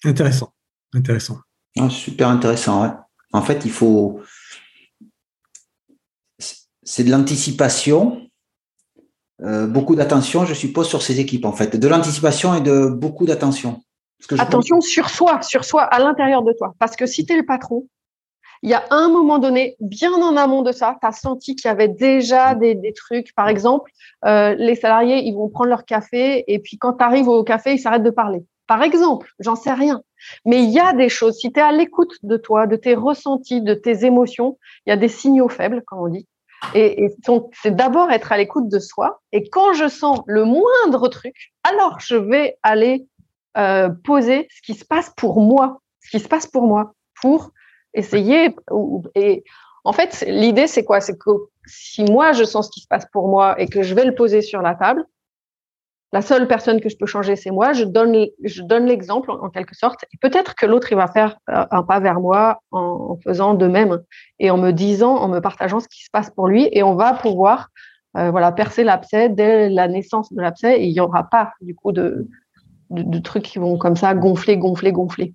Intéressant, 0.05 0.53
intéressant. 0.93 1.39
Ah, 1.79 1.89
super 1.89 2.29
intéressant. 2.29 2.83
Ouais. 2.83 2.91
En 3.33 3.43
fait, 3.43 3.65
il 3.65 3.71
faut 3.71 4.21
c'est 6.83 7.05
de 7.05 7.11
l'anticipation, 7.11 8.23
euh, 9.43 9.67
beaucoup 9.67 9.95
d'attention, 9.95 10.45
je 10.45 10.55
suppose, 10.55 10.89
sur 10.89 11.03
ces 11.03 11.21
équipes, 11.21 11.45
en 11.45 11.53
fait. 11.53 11.77
De 11.77 11.89
l'anticipation 11.89 12.55
et 12.55 12.61
de 12.61 12.87
beaucoup 12.87 13.25
d'attention. 13.25 13.83
Attention 14.39 14.81
sur 14.81 15.09
soi, 15.09 15.43
sur 15.43 15.65
soi, 15.65 15.83
à 15.83 15.99
l'intérieur 15.99 16.43
de 16.43 16.53
toi. 16.53 16.75
Parce 16.79 16.95
que 16.97 17.07
si 17.07 17.25
tu 17.25 17.33
es 17.33 17.37
le 17.37 17.47
patron, 17.47 17.87
il 18.63 18.71
y 18.71 18.75
a 18.75 18.85
un 18.91 19.09
moment 19.09 19.41
donné, 19.41 19.77
bien 19.81 20.13
en 20.13 20.37
amont 20.37 20.63
de 20.63 20.71
ça, 20.71 20.97
tu 21.01 21.07
as 21.07 21.13
senti 21.13 21.57
qu'il 21.57 21.69
y 21.69 21.73
avait 21.73 21.89
déjà 21.89 22.55
des, 22.55 22.77
des 22.77 22.93
trucs. 22.93 23.35
Par 23.35 23.49
exemple, 23.49 23.91
euh, 24.25 24.55
les 24.55 24.77
salariés, 24.77 25.25
ils 25.25 25.35
vont 25.35 25.49
prendre 25.49 25.71
leur 25.71 25.85
café 25.85 26.45
et 26.47 26.61
puis 26.61 26.79
quand 26.79 26.93
tu 26.93 27.05
arrives 27.05 27.27
au 27.27 27.43
café, 27.43 27.73
ils 27.73 27.81
s'arrêtent 27.81 28.05
de 28.05 28.11
parler. 28.11 28.45
Par 28.73 28.83
exemple, 28.83 29.31
j'en 29.39 29.55
sais 29.55 29.75
rien. 29.75 30.03
Mais 30.47 30.63
il 30.63 30.71
y 30.71 30.81
a 30.81 30.95
des 30.95 31.11
choses, 31.11 31.37
si 31.37 31.53
tu 31.53 31.61
es 31.61 31.63
à 31.63 31.73
l'écoute 31.73 32.15
de 32.23 32.39
toi, 32.39 32.67
de 32.67 32.77
tes 32.77 32.95
ressentis, 32.95 33.61
de 33.61 33.75
tes 33.75 34.07
émotions, 34.07 34.57
il 34.87 34.91
y 34.91 34.93
a 34.95 34.97
des 34.97 35.09
signaux 35.09 35.51
faibles, 35.51 35.83
comme 35.87 35.99
on 35.99 36.09
dit. 36.09 36.27
Et, 36.75 37.15
c'est 37.63 37.77
d'abord 37.77 38.11
être 38.11 38.33
à 38.33 38.39
l'écoute 38.39 38.71
de 38.71 38.79
soi. 38.79 39.21
Et 39.31 39.47
quand 39.51 39.75
je 39.75 39.89
sens 39.89 40.21
le 40.27 40.47
moindre 40.47 41.09
truc, 41.09 41.53
alors 41.65 42.01
je 42.01 42.17
vais 42.17 42.57
aller 42.63 43.05
euh, 43.59 43.91
poser 43.91 44.49
ce 44.51 44.63
qui 44.63 44.73
se 44.73 44.87
passe 44.87 45.13
pour 45.19 45.43
moi, 45.43 45.83
ce 46.01 46.09
qui 46.09 46.19
se 46.19 46.29
passe 46.29 46.47
pour 46.47 46.63
moi, 46.63 46.95
pour 47.21 47.51
essayer. 47.93 48.57
Et 49.15 49.45
en 49.85 49.93
fait, 49.93 50.25
l'idée 50.27 50.67
c'est 50.67 50.85
quoi? 50.85 51.03
C'est 51.03 51.19
que 51.19 51.31
si 51.67 52.05
moi 52.05 52.33
je 52.33 52.45
sens 52.45 52.69
ce 52.69 52.71
qui 52.71 52.81
se 52.81 52.89
passe 52.89 53.05
pour 53.13 53.29
moi 53.29 53.61
et 53.61 53.69
que 53.69 53.83
je 53.83 53.95
vais 53.95 54.07
le 54.07 54.15
poser 54.15 54.41
sur 54.41 54.63
la 54.63 54.75
table, 54.75 55.05
la 56.13 56.21
seule 56.21 56.47
personne 56.47 56.81
que 56.81 56.91
je 56.91 56.97
peux 56.97 57.07
changer, 57.07 57.37
c'est 57.37 57.51
moi. 57.51 57.73
Je 57.73 57.85
donne, 57.85 58.87
l'exemple 58.87 59.31
en, 59.31 59.49
quelque 59.49 59.75
sorte. 59.75 60.05
Et 60.13 60.19
peut-être 60.21 60.55
que 60.55 60.67
l'autre, 60.67 60.93
il 60.93 60.97
va 60.97 61.09
faire 61.09 61.39
euh, 61.49 61.65
un 61.71 61.83
pas 61.83 62.01
vers 62.01 62.21
moi 62.21 62.61
en, 62.71 63.17
faisant 63.25 63.55
de 63.55 63.67
même 63.67 63.99
et 64.39 64.51
en 64.51 64.59
me 64.59 64.73
disant, 64.73 65.17
en 65.17 65.29
me 65.29 65.41
partageant 65.41 65.81
ce 65.81 65.89
qui 65.89 66.05
se 66.05 66.11
passe 66.13 66.31
pour 66.31 66.49
lui. 66.49 66.69
Et 66.73 66.83
on 66.83 66.95
va 66.95 67.15
pouvoir, 67.15 67.71
euh, 68.19 68.31
voilà, 68.31 68.53
percer 68.53 68.85
l'abcès 68.85 69.31
dès 69.31 69.71
la 69.71 69.89
naissance 69.89 70.31
de 70.35 70.41
l'abcès. 70.43 70.83
Et 70.83 70.85
il 70.85 70.93
n'y 70.93 71.01
aura 71.01 71.25
pas, 71.25 71.55
du 71.63 71.75
coup, 71.75 71.93
de, 71.93 72.29
trucs 73.25 73.45
qui 73.45 73.59
vont 73.59 73.79
comme 73.79 73.97
ça 73.97 74.15
gonfler, 74.15 74.59
gonfler, 74.59 74.93
gonfler. 74.93 75.35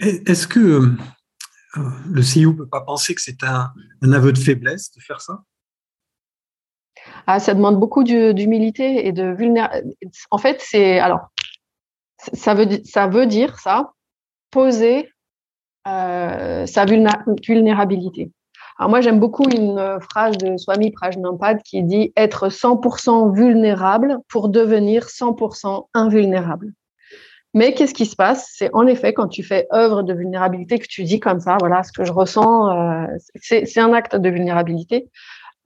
Est-ce 0.00 0.48
que 0.48 0.58
euh, 0.58 0.96
le 2.10 2.22
CEO 2.22 2.52
ne 2.52 2.56
peut 2.56 2.66
pas 2.66 2.80
penser 2.80 3.14
que 3.14 3.20
c'est 3.20 3.44
un 3.44 4.12
aveu 4.12 4.32
de 4.32 4.38
faiblesse 4.38 4.90
de 4.92 5.02
faire 5.02 5.20
ça? 5.20 5.42
Ah, 7.26 7.40
ça 7.40 7.54
demande 7.54 7.78
beaucoup 7.78 8.04
d'humilité 8.04 9.06
et 9.06 9.12
de 9.12 9.32
vulnérabilité. 9.32 10.08
En 10.30 10.38
fait, 10.38 10.60
c'est 10.60 10.98
alors 10.98 11.28
ça 12.32 12.54
veut 12.54 12.68
ça 12.84 13.06
veut 13.06 13.26
dire 13.26 13.58
ça 13.58 13.92
poser 14.50 15.10
euh, 15.86 16.66
sa 16.66 16.84
vulnérabilité. 16.84 18.30
Alors 18.78 18.90
moi, 18.90 19.00
j'aime 19.00 19.18
beaucoup 19.18 19.48
une 19.48 19.98
phrase 20.00 20.36
de 20.38 20.56
Swami 20.56 20.92
Prajnampad 20.92 21.62
qui 21.62 21.82
dit 21.82 22.12
être 22.16 22.48
100% 22.48 23.34
vulnérable 23.34 24.18
pour 24.28 24.48
devenir 24.48 25.06
100% 25.06 25.86
invulnérable. 25.94 26.72
Mais 27.54 27.74
qu'est-ce 27.74 27.94
qui 27.94 28.06
se 28.06 28.14
passe? 28.14 28.52
C'est 28.54 28.70
en 28.74 28.86
effet 28.86 29.14
quand 29.14 29.26
tu 29.26 29.42
fais 29.42 29.66
œuvre 29.72 30.02
de 30.02 30.12
vulnérabilité 30.12 30.78
que 30.78 30.86
tu 30.86 31.02
dis 31.02 31.18
comme 31.18 31.40
ça, 31.40 31.56
voilà 31.58 31.82
ce 31.82 31.92
que 31.92 32.04
je 32.04 32.12
ressens, 32.12 32.70
euh, 32.70 33.06
c'est 33.40 33.78
un 33.78 33.92
acte 33.94 34.14
de 34.14 34.28
vulnérabilité. 34.28 35.08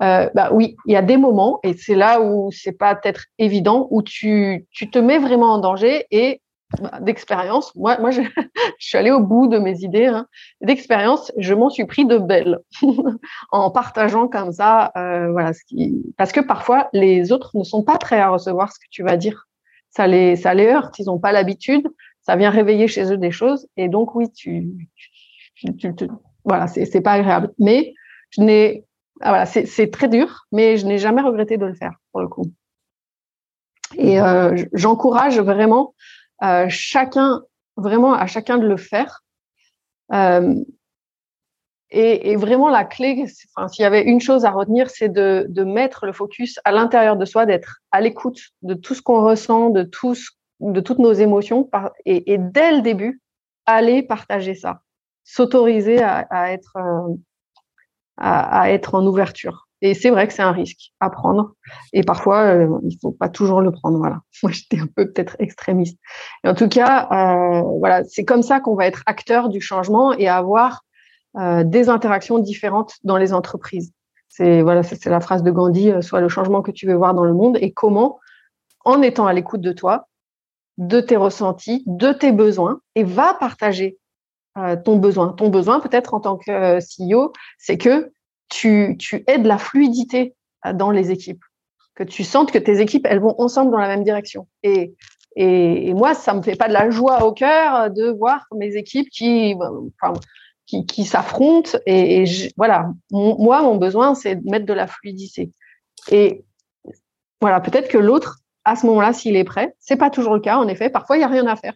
Euh, 0.03 0.29
bah 0.35 0.51
oui, 0.53 0.77
il 0.87 0.93
y 0.93 0.97
a 0.97 1.03
des 1.03 1.17
moments, 1.17 1.61
et 1.62 1.75
c'est 1.75 1.95
là 1.95 2.21
où 2.21 2.51
c'est 2.51 2.73
pas 2.73 2.95
peut-être 2.97 3.27
évident, 3.38 3.87
où 3.91 4.03
tu, 4.03 4.67
tu 4.73 4.91
te 4.91 4.99
mets 4.99 5.19
vraiment 5.19 5.53
en 5.53 5.59
danger 5.59 6.07
et 6.11 6.41
bah, 6.81 6.99
d'expérience, 7.01 7.75
moi, 7.77 7.99
moi 8.01 8.11
je, 8.11 8.23
je, 8.79 8.87
suis 8.87 8.99
allée 8.99 9.11
au 9.12 9.21
bout 9.21 9.47
de 9.47 9.59
mes 9.59 9.81
idées. 9.81 10.07
Hein. 10.07 10.27
D'expérience, 10.61 11.31
je 11.37 11.55
m'en 11.55 11.71
suis 11.71 11.85
pris 11.85 12.05
de 12.05 12.19
belles 12.19 12.59
en 13.53 13.71
partageant 13.71 14.27
comme 14.27 14.53
ça, 14.53 14.91
euh, 14.97 15.31
voilà, 15.31 15.53
ce 15.53 15.61
qui... 15.67 16.03
parce 16.17 16.33
que 16.33 16.41
parfois 16.41 16.88
les 16.93 17.31
autres 17.31 17.57
ne 17.57 17.62
sont 17.62 17.85
pas 17.85 17.99
prêts 17.99 18.21
à 18.21 18.31
recevoir 18.31 18.73
ce 18.73 18.79
que 18.81 18.91
tu 18.91 19.03
vas 19.05 19.17
dire. 19.17 19.47
Ça 19.91 20.07
les, 20.07 20.37
ça 20.37 20.55
les 20.55 20.67
heurte, 20.67 20.99
ils 20.99 21.07
n'ont 21.07 21.19
pas 21.19 21.33
l'habitude, 21.33 21.87
ça 22.23 22.35
vient 22.35 22.51
réveiller 22.51 22.88
chez 22.88 23.12
eux 23.12 23.19
des 23.19 23.31
choses, 23.31 23.69
et 23.77 23.88
donc 23.88 24.15
oui, 24.15 24.33
tu, 24.33 24.73
tu, 25.55 25.77
tu, 25.77 25.95
tu 25.95 26.09
c'est 26.67 27.03
pas 27.03 27.12
agréable. 27.12 27.53
Mais 27.59 27.93
je 28.31 28.41
n'ai 28.41 28.85
ah, 29.23 29.47
c'est 29.47 29.91
très 29.91 30.09
dur, 30.09 30.47
mais 30.53 30.77
je 30.77 30.87
n'ai 30.87 30.99
jamais 30.99 31.23
regretté 31.23 31.57
de 31.57 31.67
le 31.67 31.75
faire 31.75 31.95
pour 32.11 32.21
le 32.21 32.29
coup. 32.29 32.47
Et 33.97 34.21
euh, 34.21 34.57
j'encourage 34.73 35.39
vraiment 35.39 35.95
euh, 36.43 36.67
chacun, 36.69 37.43
vraiment 37.77 38.15
à 38.15 38.27
chacun 38.27 38.59
de 38.59 38.67
le 38.67 38.77
faire. 38.77 39.23
Euh, 40.13 40.55
et, 41.95 42.37
vraiment, 42.37 42.71
la 42.71 42.85
clé, 42.85 43.27
s'il 43.27 43.83
y 43.83 43.85
avait 43.85 44.03
une 44.03 44.21
chose 44.21 44.47
à 44.47 44.51
retenir, 44.51 44.89
c'est 44.89 45.11
de, 45.11 45.47
mettre 45.63 46.07
le 46.07 46.15
focus 46.15 46.59
à 46.65 46.73
l'intérieur 46.73 47.17
de 47.17 47.27
soi, 47.27 47.45
d'être 47.45 47.81
à 47.91 48.01
l'écoute 48.01 48.41
de 48.63 48.73
tout 48.73 48.95
ce 48.95 49.03
qu'on 49.03 49.23
ressent, 49.23 49.69
de, 49.69 49.83
tout 49.83 50.17
de 50.61 50.81
toutes 50.81 51.01
nos 51.01 51.13
émotions, 51.13 51.69
et, 52.07 52.39
dès 52.39 52.73
le 52.77 52.81
début, 52.81 53.21
aller 53.67 54.03
partager 54.03 54.55
ça, 54.55 54.81
s'autoriser 55.23 56.03
à, 56.03 56.53
être, 56.53 56.79
à, 58.18 58.70
être 58.70 58.94
en 58.94 59.07
ouverture. 59.07 59.68
Et 59.81 59.94
c'est 59.94 60.11
vrai 60.11 60.29
que 60.29 60.33
c'est 60.33 60.42
un 60.42 60.53
risque 60.53 60.92
à 61.01 61.11
prendre. 61.11 61.55
Et 61.92 62.03
parfois, 62.03 62.42
euh, 62.42 62.79
il 62.85 62.96
faut 63.01 63.11
pas 63.11 63.29
toujours 63.29 63.61
le 63.61 63.72
prendre. 63.72 63.98
Voilà. 63.98 64.20
Moi, 64.42 64.53
j'étais 64.53 64.79
un 64.79 64.87
peu 64.87 65.11
peut-être 65.11 65.37
extrémiste. 65.40 65.98
En 66.44 66.55
tout 66.55 66.68
cas, 66.68 67.09
euh, 67.11 67.62
voilà, 67.79 68.05
c'est 68.05 68.25
comme 68.25 68.42
ça 68.42 68.61
qu'on 68.61 68.77
va 68.77 68.87
être 68.87 69.03
acteur 69.07 69.48
du 69.48 69.61
changement 69.61 70.12
et 70.12 70.29
avoir 70.29 70.85
euh, 71.37 71.64
des 71.64 71.88
interactions 71.88 72.38
différentes 72.38 72.94
dans 73.03 73.16
les 73.16 73.33
entreprises. 73.33 73.92
C'est 74.29 74.62
voilà, 74.62 74.83
c'est 74.83 75.05
la 75.07 75.20
phrase 75.20 75.42
de 75.42 75.51
Gandhi 75.51 75.92
soit 76.01 76.20
le 76.20 76.29
changement 76.29 76.62
que 76.62 76.70
tu 76.70 76.87
veux 76.87 76.94
voir 76.94 77.12
dans 77.12 77.25
le 77.25 77.35
monde 77.35 77.59
et 77.61 77.72
comment, 77.72 78.18
en 78.85 79.03
étant 79.03 79.27
à 79.27 79.33
l'écoute 79.35 79.61
de 79.61 79.72
toi, 79.72 80.07
de 80.79 81.01
tes 81.01 81.16
ressentis, 81.16 81.83
de 81.87 82.12
tes 82.12 82.33
besoins, 82.33 82.81
et 82.94 83.05
va 83.05 83.35
partager 83.35 83.98
euh, 84.59 84.77
ton 84.77 84.97
besoin. 84.97 85.33
Ton 85.33 85.49
besoin, 85.49 85.81
peut-être 85.81 86.12
en 86.12 86.21
tant 86.21 86.37
que 86.37 86.51
euh, 86.51 86.79
CEO, 86.79 87.33
c'est 87.59 87.79
que 87.79 88.12
tu, 88.51 88.97
tu 88.99 89.25
aides 89.27 89.47
la 89.47 89.57
fluidité 89.57 90.35
euh, 90.67 90.75
dans 90.75 90.91
les 90.91 91.11
équipes, 91.11 91.43
que 91.95 92.05
tu 92.05 92.23
sentes 92.23 92.53
que 92.53 92.59
tes 92.59 92.81
équipes, 92.81 93.07
elles 93.09 93.21
vont 93.21 93.35
ensemble 93.38 93.71
dans 93.71 93.79
la 93.79 93.88
même 93.88 94.05
direction. 94.05 94.47
Et, 94.62 94.95
et, 95.37 95.95
moi, 95.95 96.12
ça 96.12 96.35
me 96.35 96.43
fait 96.43 96.57
pas 96.57 96.69
de 96.69 96.75
la 96.75 96.91
joie 96.91 97.25
au 97.25 97.33
cœur 97.33 97.91
de 97.91 98.11
voir 98.11 98.47
mes 98.55 98.77
équipes 98.77 99.09
qui, 99.09 99.57
enfin, 100.03 100.12
qui, 100.67 100.85
qui 100.85 101.07
s'affrontent. 101.07 101.79
Et, 101.87 102.25
voilà, 102.59 102.91
moi, 103.11 103.62
mon 103.62 103.77
besoin, 103.77 104.15
c'est 104.15 104.37
de 104.37 104.51
mettre 104.51 104.67
de 104.67 104.75
la 104.75 104.87
fluidité. 104.87 105.51
Et 106.11 106.45
voilà, 107.41 107.61
peut-être 107.61 107.88
que 107.88 107.97
l'autre, 107.97 108.41
à 108.67 108.77
ce 108.77 108.85
moment-là, 108.85 109.15
s'il 109.15 109.37
est 109.37 109.45
prêt, 109.45 109.75
c'est 109.81 109.97
pas 109.97 110.11
toujours 110.11 110.35
le 110.35 110.41
cas, 110.41 110.59
en 110.59 110.69
effet. 110.69 110.91
Parfois, 110.91 111.17
il 111.17 111.21
y 111.21 111.25
a 111.25 111.29
rien 111.29 111.47
à 111.47 111.57
faire. 111.57 111.75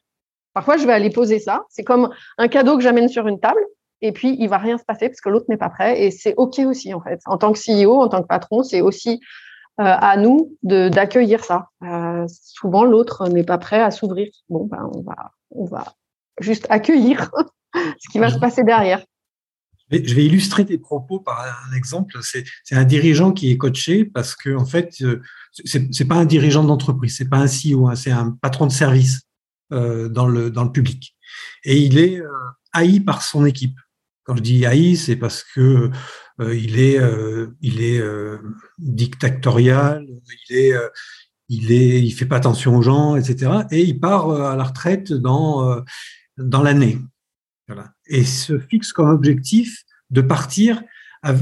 Parfois, 0.56 0.78
je 0.78 0.86
vais 0.86 0.94
aller 0.94 1.10
poser 1.10 1.38
ça. 1.38 1.66
C'est 1.68 1.84
comme 1.84 2.08
un 2.38 2.48
cadeau 2.48 2.78
que 2.78 2.82
j'amène 2.82 3.10
sur 3.10 3.28
une 3.28 3.38
table 3.38 3.60
et 4.00 4.10
puis 4.10 4.38
il 4.40 4.48
va 4.48 4.56
rien 4.56 4.78
se 4.78 4.84
passer 4.84 5.10
parce 5.10 5.20
que 5.20 5.28
l'autre 5.28 5.44
n'est 5.50 5.58
pas 5.58 5.68
prêt 5.68 6.02
et 6.02 6.10
c'est 6.10 6.32
ok 6.38 6.60
aussi 6.60 6.94
en 6.94 7.00
fait. 7.02 7.20
En 7.26 7.36
tant 7.36 7.52
que 7.52 7.58
CEO, 7.58 8.00
en 8.00 8.08
tant 8.08 8.22
que 8.22 8.26
patron, 8.26 8.62
c'est 8.62 8.80
aussi 8.80 9.20
euh, 9.80 9.84
à 9.84 10.16
nous 10.16 10.56
d'accueillir 10.62 11.44
ça. 11.44 11.68
Euh, 11.82 12.24
souvent 12.30 12.84
l'autre 12.84 13.28
n'est 13.28 13.44
pas 13.44 13.58
prêt 13.58 13.82
à 13.82 13.90
s'ouvrir. 13.90 14.28
Bon 14.48 14.64
ben 14.64 14.88
on 14.94 15.02
va 15.02 15.32
on 15.50 15.66
va 15.66 15.92
juste 16.40 16.66
accueillir 16.70 17.30
ce 17.74 18.08
qui 18.10 18.18
va 18.18 18.30
se 18.30 18.38
passer 18.38 18.64
derrière. 18.64 19.04
Je 19.90 20.14
vais 20.14 20.24
illustrer 20.24 20.64
tes 20.64 20.78
propos 20.78 21.20
par 21.20 21.44
un 21.70 21.76
exemple. 21.76 22.16
C'est 22.22 22.46
un 22.72 22.84
dirigeant 22.84 23.30
qui 23.32 23.50
est 23.50 23.58
coaché 23.58 24.06
parce 24.06 24.34
que 24.34 24.56
en 24.56 24.64
fait 24.64 25.02
euh, 25.02 25.20
c'est 25.66 26.08
pas 26.08 26.16
un 26.16 26.24
dirigeant 26.24 26.64
d'entreprise, 26.64 27.14
c'est 27.14 27.28
pas 27.28 27.36
un 27.36 27.46
CEO, 27.46 27.88
hein, 27.88 27.94
c'est 27.94 28.10
un 28.10 28.30
patron 28.40 28.64
de 28.64 28.72
service 28.72 29.26
dans 29.70 30.26
le 30.26 30.50
dans 30.50 30.64
le 30.64 30.72
public 30.72 31.16
et 31.64 31.78
il 31.78 31.98
est 31.98 32.22
haï 32.72 33.00
par 33.00 33.22
son 33.22 33.44
équipe. 33.44 33.78
Quand 34.24 34.36
je 34.36 34.42
dis 34.42 34.66
haï, 34.66 34.96
c'est 34.96 35.16
parce 35.16 35.44
que 35.44 35.90
euh, 36.40 36.54
il 36.56 36.78
est, 36.78 36.98
euh, 36.98 37.48
il 37.60 37.80
est 37.80 37.98
euh, 37.98 38.38
dictatorial, 38.78 40.06
il 40.48 40.56
est, 40.56 40.74
il 41.48 41.72
est, 41.72 42.02
il 42.02 42.10
fait 42.10 42.26
pas 42.26 42.36
attention 42.36 42.76
aux 42.76 42.82
gens, 42.82 43.16
etc. 43.16 43.52
Et 43.70 43.82
il 43.82 44.00
part 44.00 44.30
à 44.30 44.56
la 44.56 44.64
retraite 44.64 45.12
dans 45.12 45.82
dans 46.36 46.62
l'année. 46.62 46.98
Voilà. 47.68 47.92
Et 48.06 48.24
se 48.24 48.58
fixe 48.58 48.92
comme 48.92 49.08
objectif 49.08 49.84
de 50.10 50.20
partir 50.20 50.82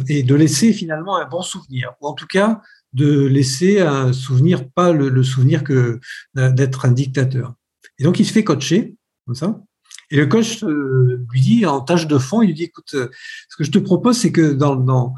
et 0.08 0.22
de 0.22 0.34
laisser 0.34 0.72
finalement 0.72 1.16
un 1.16 1.26
bon 1.26 1.42
souvenir, 1.42 1.92
ou 2.00 2.06
en 2.06 2.14
tout 2.14 2.26
cas 2.26 2.62
de 2.92 3.26
laisser 3.26 3.80
un 3.80 4.12
souvenir, 4.12 4.70
pas 4.70 4.92
le, 4.92 5.08
le 5.08 5.22
souvenir 5.22 5.64
que 5.64 6.00
d'être 6.34 6.86
un 6.86 6.92
dictateur. 6.92 7.54
Et 7.98 8.04
donc 8.04 8.18
il 8.18 8.24
se 8.24 8.32
fait 8.32 8.44
coacher 8.44 8.96
comme 9.26 9.34
ça. 9.34 9.60
Et 10.10 10.16
le 10.16 10.26
coach 10.26 10.62
euh, 10.62 11.24
lui 11.32 11.40
dit, 11.40 11.66
en 11.66 11.80
tâche 11.80 12.06
de 12.06 12.18
fond, 12.18 12.42
il 12.42 12.48
lui 12.48 12.54
dit, 12.54 12.64
écoute, 12.64 12.94
euh, 12.94 13.08
ce 13.48 13.56
que 13.56 13.64
je 13.64 13.70
te 13.70 13.78
propose, 13.78 14.18
c'est 14.18 14.32
que 14.32 14.52
dans, 14.52 14.76
dans, 14.76 15.14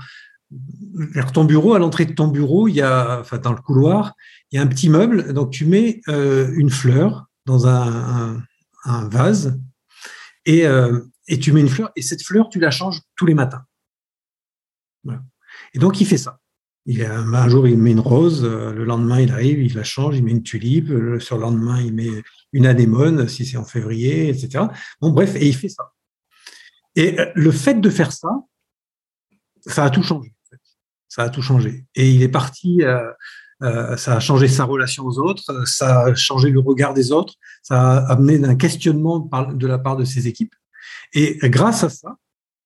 ton 1.33 1.45
bureau, 1.45 1.75
à 1.75 1.79
l'entrée 1.79 2.07
de 2.07 2.13
ton 2.13 2.29
bureau, 2.29 2.69
il 2.69 2.75
y 2.75 2.83
a, 2.83 3.21
enfin, 3.21 3.39
dans 3.39 3.53
le 3.53 3.61
couloir, 3.61 4.15
il 4.51 4.57
y 4.57 4.59
a 4.59 4.63
un 4.63 4.67
petit 4.67 4.89
meuble. 4.89 5.33
Donc, 5.33 5.51
tu 5.51 5.67
mets 5.67 6.01
euh, 6.09 6.53
une 6.55 6.71
fleur 6.71 7.27
dans 7.47 7.67
un, 7.67 8.43
un, 8.85 9.09
vase 9.09 9.59
et, 10.45 10.65
et 11.29 11.39
tu 11.39 11.53
mets 11.53 11.61
une 11.61 11.69
fleur. 11.69 11.91
Et 11.97 12.03
cette 12.03 12.23
fleur, 12.23 12.49
tu 12.49 12.61
la 12.61 12.71
changes 12.71 13.01
tous 13.17 13.27
les 13.27 13.35
matins. 13.35 13.65
Voilà. 15.03 15.23
Et 15.75 15.79
donc, 15.79 16.01
il 16.01 16.07
fait 16.07 16.19
ça. 16.19 16.41
Il 16.87 17.05
a, 17.05 17.19
un 17.19 17.49
jour, 17.49 17.67
il 17.67 17.79
met 17.79 17.91
une 17.91 18.01
rose, 18.01 18.45
le 18.45 18.85
lendemain, 18.85 19.21
il 19.21 19.33
arrive, 19.33 19.61
il 19.61 19.75
la 19.75 19.83
change, 19.83 20.17
il 20.17 20.25
met 20.25 20.31
une 20.31 20.45
tulipe, 20.45 20.89
le 20.89 21.19
lendemain, 21.37 21.81
il 21.81 21.93
met 21.93 22.09
une 22.53 22.67
anémone 22.67 23.29
si 23.29 23.45
c'est 23.45 23.57
en 23.57 23.65
février, 23.65 24.29
etc. 24.29 24.65
Bon, 25.01 25.11
bref, 25.11 25.35
et 25.37 25.47
il 25.47 25.55
fait 25.55 25.69
ça. 25.69 25.93
Et 26.97 27.21
euh, 27.21 27.31
le 27.35 27.53
fait 27.53 27.75
de 27.75 27.91
faire 27.91 28.11
ça, 28.13 28.31
ça 29.67 29.85
a 29.85 29.91
tout 29.91 30.03
changé. 30.03 30.33
Ça 31.09 31.25
a 31.25 31.29
tout 31.29 31.43
changé. 31.43 31.87
Et 31.95 32.11
il 32.11 32.23
est 32.23 32.29
parti, 32.29 32.83
euh, 32.83 33.13
euh, 33.63 33.97
ça 33.97 34.17
a 34.17 34.21
changé 34.21 34.49
sa 34.49 34.65
relation 34.65 35.05
aux 35.05 35.19
autres, 35.19 35.67
ça 35.67 36.05
a 36.05 36.15
changé 36.15 36.51
le 36.51 36.61
regard 36.61 36.95
des 36.95 37.13
autres, 37.13 37.35
ça 37.63 37.99
a 37.99 38.13
amené 38.13 38.45
un 38.47 38.57
questionnement 38.57 39.21
de 39.21 39.67
la 39.67 39.79
part 39.79 39.97
de 39.97 40.05
ses 40.05 40.27
équipes. 40.27 40.55
Et 41.13 41.39
grâce 41.45 41.85
à 41.85 41.91
ça, 41.91 42.17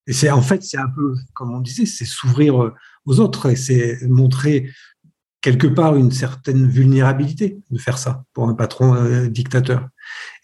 et 0.07 0.13
c'est 0.13 0.31
en 0.31 0.43
fait, 0.43 0.63
c'est 0.63 0.79
un 0.79 0.89
peu, 0.89 1.15
comme 1.35 1.55
on 1.55 1.61
disait, 1.61 1.87
c'est 1.87 2.07
s'ouvrir 2.07 2.73
aux 3.07 3.21
autres 3.21 3.51
et 3.51 3.57
c'est 3.57 3.99
montrer 4.09 4.71
quelque 5.41 5.67
part 5.67 5.97
une 5.97 6.11
certaine 6.11 6.69
vulnérabilité 6.69 7.59
de 7.71 7.79
faire 7.79 7.99
ça 7.99 8.25
pour 8.35 8.49
un 8.49 8.55
patron 8.55 8.95
euh, 8.95 9.29
dictateur. 9.29 9.89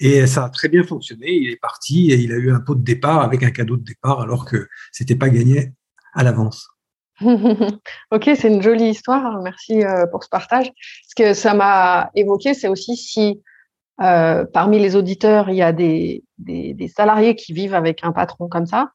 Et 0.00 0.26
ça 0.26 0.44
a 0.44 0.48
très 0.48 0.68
bien 0.68 0.84
fonctionné. 0.84 1.32
Il 1.32 1.50
est 1.50 1.60
parti 1.60 2.10
et 2.10 2.16
il 2.16 2.32
a 2.32 2.36
eu 2.36 2.50
un 2.50 2.60
pot 2.60 2.74
de 2.74 2.82
départ 2.82 3.20
avec 3.22 3.42
un 3.42 3.50
cadeau 3.50 3.76
de 3.76 3.84
départ 3.84 4.20
alors 4.20 4.44
que 4.44 4.68
c'était 4.92 5.16
pas 5.16 5.28
gagné 5.28 5.72
à 6.14 6.22
l'avance. 6.22 6.68
ok, 7.20 8.30
c'est 8.36 8.48
une 8.48 8.62
jolie 8.62 8.90
histoire. 8.90 9.40
Merci 9.42 9.84
euh, 9.84 10.06
pour 10.06 10.24
ce 10.24 10.28
partage. 10.28 10.70
Ce 11.08 11.14
que 11.14 11.34
ça 11.34 11.54
m'a 11.54 12.10
évoqué, 12.14 12.54
c'est 12.54 12.68
aussi 12.68 12.96
si 12.96 13.42
euh, 14.02 14.44
parmi 14.44 14.78
les 14.78 14.96
auditeurs, 14.96 15.48
il 15.48 15.56
y 15.56 15.62
a 15.62 15.72
des, 15.72 16.22
des, 16.38 16.88
salariés 16.88 17.34
qui 17.34 17.54
vivent 17.54 17.74
avec 17.74 18.04
un 18.04 18.12
patron 18.12 18.48
comme 18.48 18.66
ça, 18.66 18.92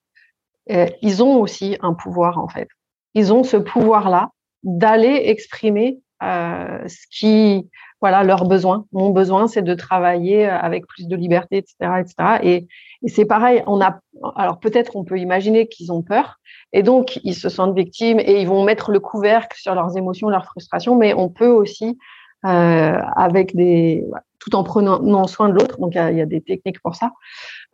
ils 1.02 1.24
ont 1.24 1.41
aussi 1.41 1.78
un 1.82 1.93
pouvoir 1.93 2.38
en 2.38 2.47
fait. 2.47 2.67
Ils 3.13 3.34
ont 3.34 3.43
ce 3.43 3.58
pouvoir-là 3.58 4.30
d'aller 4.63 5.24
exprimer 5.26 6.00
euh, 6.24 6.88
ce 6.88 7.08
qui, 7.10 7.67
voilà, 8.00 8.24
leurs 8.24 8.45
besoins. 8.45 8.86
Mon 8.91 9.10
besoin, 9.10 9.47
c'est 9.47 9.63
de 9.63 9.74
travailler 9.74 10.45
avec 10.45 10.86
plus 10.86 11.08
de 11.08 11.15
liberté, 11.15 11.58
etc., 11.58 11.76
etc. 12.00 12.39
Et, 12.43 12.67
c'est 13.08 13.26
pareil. 13.26 13.63
On 13.65 13.82
a, 13.82 14.00
alors 14.36 14.60
peut-être 14.60 14.95
on 14.95 15.04
peut 15.04 15.17
imaginer 15.17 15.67
qu'ils 15.67 15.91
ont 15.91 16.04
peur, 16.04 16.39
et 16.71 16.84
donc 16.84 17.19
ils 17.24 17.34
se 17.34 17.50
sentent 17.50 17.76
victimes 17.76 18.19
et 18.19 18.39
ils 18.41 18.47
vont 18.47 18.63
mettre 18.63 18.91
le 18.91 19.00
couvercle 19.00 19.58
sur 19.60 19.74
leurs 19.74 19.97
émotions, 19.97 20.30
leurs 20.30 20.45
frustrations. 20.45 20.95
Mais 20.95 21.15
on 21.15 21.28
peut 21.28 21.47
aussi, 21.47 21.97
euh, 22.45 22.97
avec 23.15 23.56
des, 23.56 24.06
tout 24.39 24.56
en 24.56 24.63
prenant 24.63 25.26
soin 25.26 25.50
de 25.50 25.54
l'autre. 25.54 25.80
Donc 25.80 25.95
il 25.95 26.13
y, 26.13 26.17
y 26.17 26.21
a, 26.21 26.26
des 26.28 26.41
techniques 26.41 26.80
pour 26.82 26.93
ça. 26.93 27.12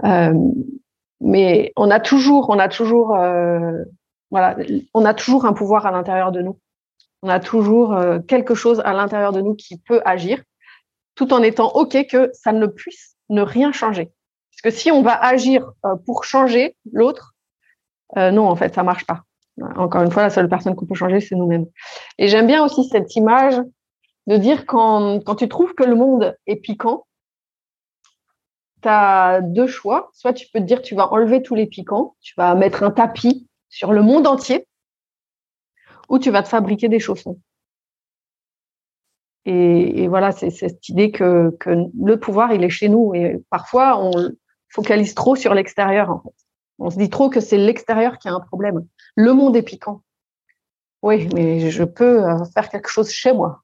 Euh, 0.05 0.33
mais 1.19 1.71
on 1.75 1.89
a 1.89 1.99
toujours, 1.99 2.49
on 2.49 2.59
a 2.59 2.67
toujours, 2.67 3.15
euh, 3.15 3.83
voilà, 4.31 4.57
on 4.93 5.05
a 5.05 5.13
toujours 5.13 5.45
un 5.45 5.53
pouvoir 5.53 5.85
à 5.85 5.91
l'intérieur 5.91 6.31
de 6.31 6.41
nous. 6.41 6.59
On 7.21 7.29
a 7.29 7.39
toujours 7.39 7.93
euh, 7.93 8.19
quelque 8.19 8.55
chose 8.55 8.81
à 8.85 8.93
l'intérieur 8.93 9.31
de 9.31 9.41
nous 9.41 9.55
qui 9.55 9.77
peut 9.77 10.01
agir, 10.05 10.41
tout 11.15 11.33
en 11.33 11.41
étant 11.41 11.71
OK 11.73 12.05
que 12.07 12.29
ça 12.33 12.51
ne 12.51 12.67
puisse 12.67 13.15
ne 13.29 13.41
rien 13.41 13.71
changer. 13.71 14.11
Parce 14.51 14.61
que 14.73 14.79
si 14.79 14.91
on 14.91 15.01
va 15.01 15.13
agir 15.13 15.71
euh, 15.85 15.95
pour 16.05 16.23
changer 16.23 16.75
l'autre, 16.91 17.33
euh, 18.17 18.31
non, 18.31 18.47
en 18.47 18.55
fait, 18.55 18.75
ça 18.75 18.83
marche 18.83 19.05
pas. 19.05 19.23
Encore 19.75 20.03
une 20.03 20.11
fois, 20.11 20.23
la 20.23 20.29
seule 20.29 20.49
personne 20.49 20.75
qu'on 20.75 20.85
peut 20.85 20.95
changer, 20.95 21.19
c'est 21.19 21.35
nous-mêmes. 21.35 21.65
Et 22.19 22.27
j'aime 22.27 22.45
bien 22.45 22.63
aussi 22.63 22.87
cette 22.87 23.15
image 23.15 23.59
de 24.27 24.37
dire 24.37 24.65
quand, 24.65 25.19
quand 25.25 25.35
tu 25.35 25.49
trouves 25.49 25.73
que 25.73 25.83
le 25.83 25.95
monde 25.95 26.37
est 26.45 26.57
piquant, 26.57 27.07
tu 28.83 28.89
as 28.89 29.41
deux 29.41 29.67
choix. 29.67 30.11
Soit 30.13 30.33
tu 30.33 30.47
peux 30.53 30.59
te 30.59 30.65
dire 30.65 30.81
tu 30.83 30.93
vas 30.93 31.11
enlever 31.11 31.41
tous 31.41 31.55
les 31.55 31.65
piquants, 31.65 32.15
tu 32.21 32.33
vas 32.37 32.53
mettre 32.53 32.83
un 32.83 32.91
tapis 32.91 33.46
sur 33.69 33.93
le 33.93 34.01
monde 34.01 34.27
entier, 34.27 34.67
ou 36.09 36.19
tu 36.19 36.31
vas 36.31 36.43
te 36.43 36.47
fabriquer 36.47 36.89
des 36.89 36.99
chaussons. 36.99 37.39
Et, 39.45 40.09
voilà, 40.09 40.33
c'est 40.33 40.49
cette 40.49 40.89
idée 40.89 41.09
que, 41.09 41.57
le 41.65 42.19
pouvoir, 42.19 42.51
il 42.51 42.65
est 42.65 42.69
chez 42.69 42.89
nous. 42.89 43.13
Et 43.15 43.41
parfois, 43.49 43.97
on 43.97 44.11
focalise 44.67 45.15
trop 45.15 45.37
sur 45.37 45.53
l'extérieur. 45.53 46.21
On 46.79 46.89
se 46.89 46.97
dit 46.97 47.09
trop 47.09 47.29
que 47.29 47.39
c'est 47.39 47.57
l'extérieur 47.57 48.17
qui 48.17 48.27
a 48.27 48.33
un 48.33 48.41
problème. 48.41 48.85
Le 49.15 49.31
monde 49.31 49.55
est 49.55 49.61
piquant. 49.61 50.01
Oui, 51.01 51.29
mais 51.33 51.71
je 51.71 51.83
peux 51.85 52.23
faire 52.53 52.67
quelque 52.67 52.89
chose 52.89 53.09
chez 53.09 53.31
moi. 53.31 53.61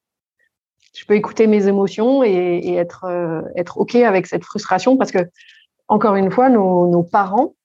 Je 0.95 1.03
peux 1.05 1.15
écouter 1.15 1.47
mes 1.47 1.67
émotions 1.67 2.23
et, 2.23 2.75
être, 2.75 3.43
être 3.57 3.77
OK 3.77 3.95
avec 3.95 4.25
cette 4.25 4.45
frustration 4.45 4.95
parce 4.95 5.11
que, 5.11 5.29
encore 5.89 6.15
une 6.15 6.31
fois, 6.31 6.47
nos 6.47 7.03
parents, 7.03 7.55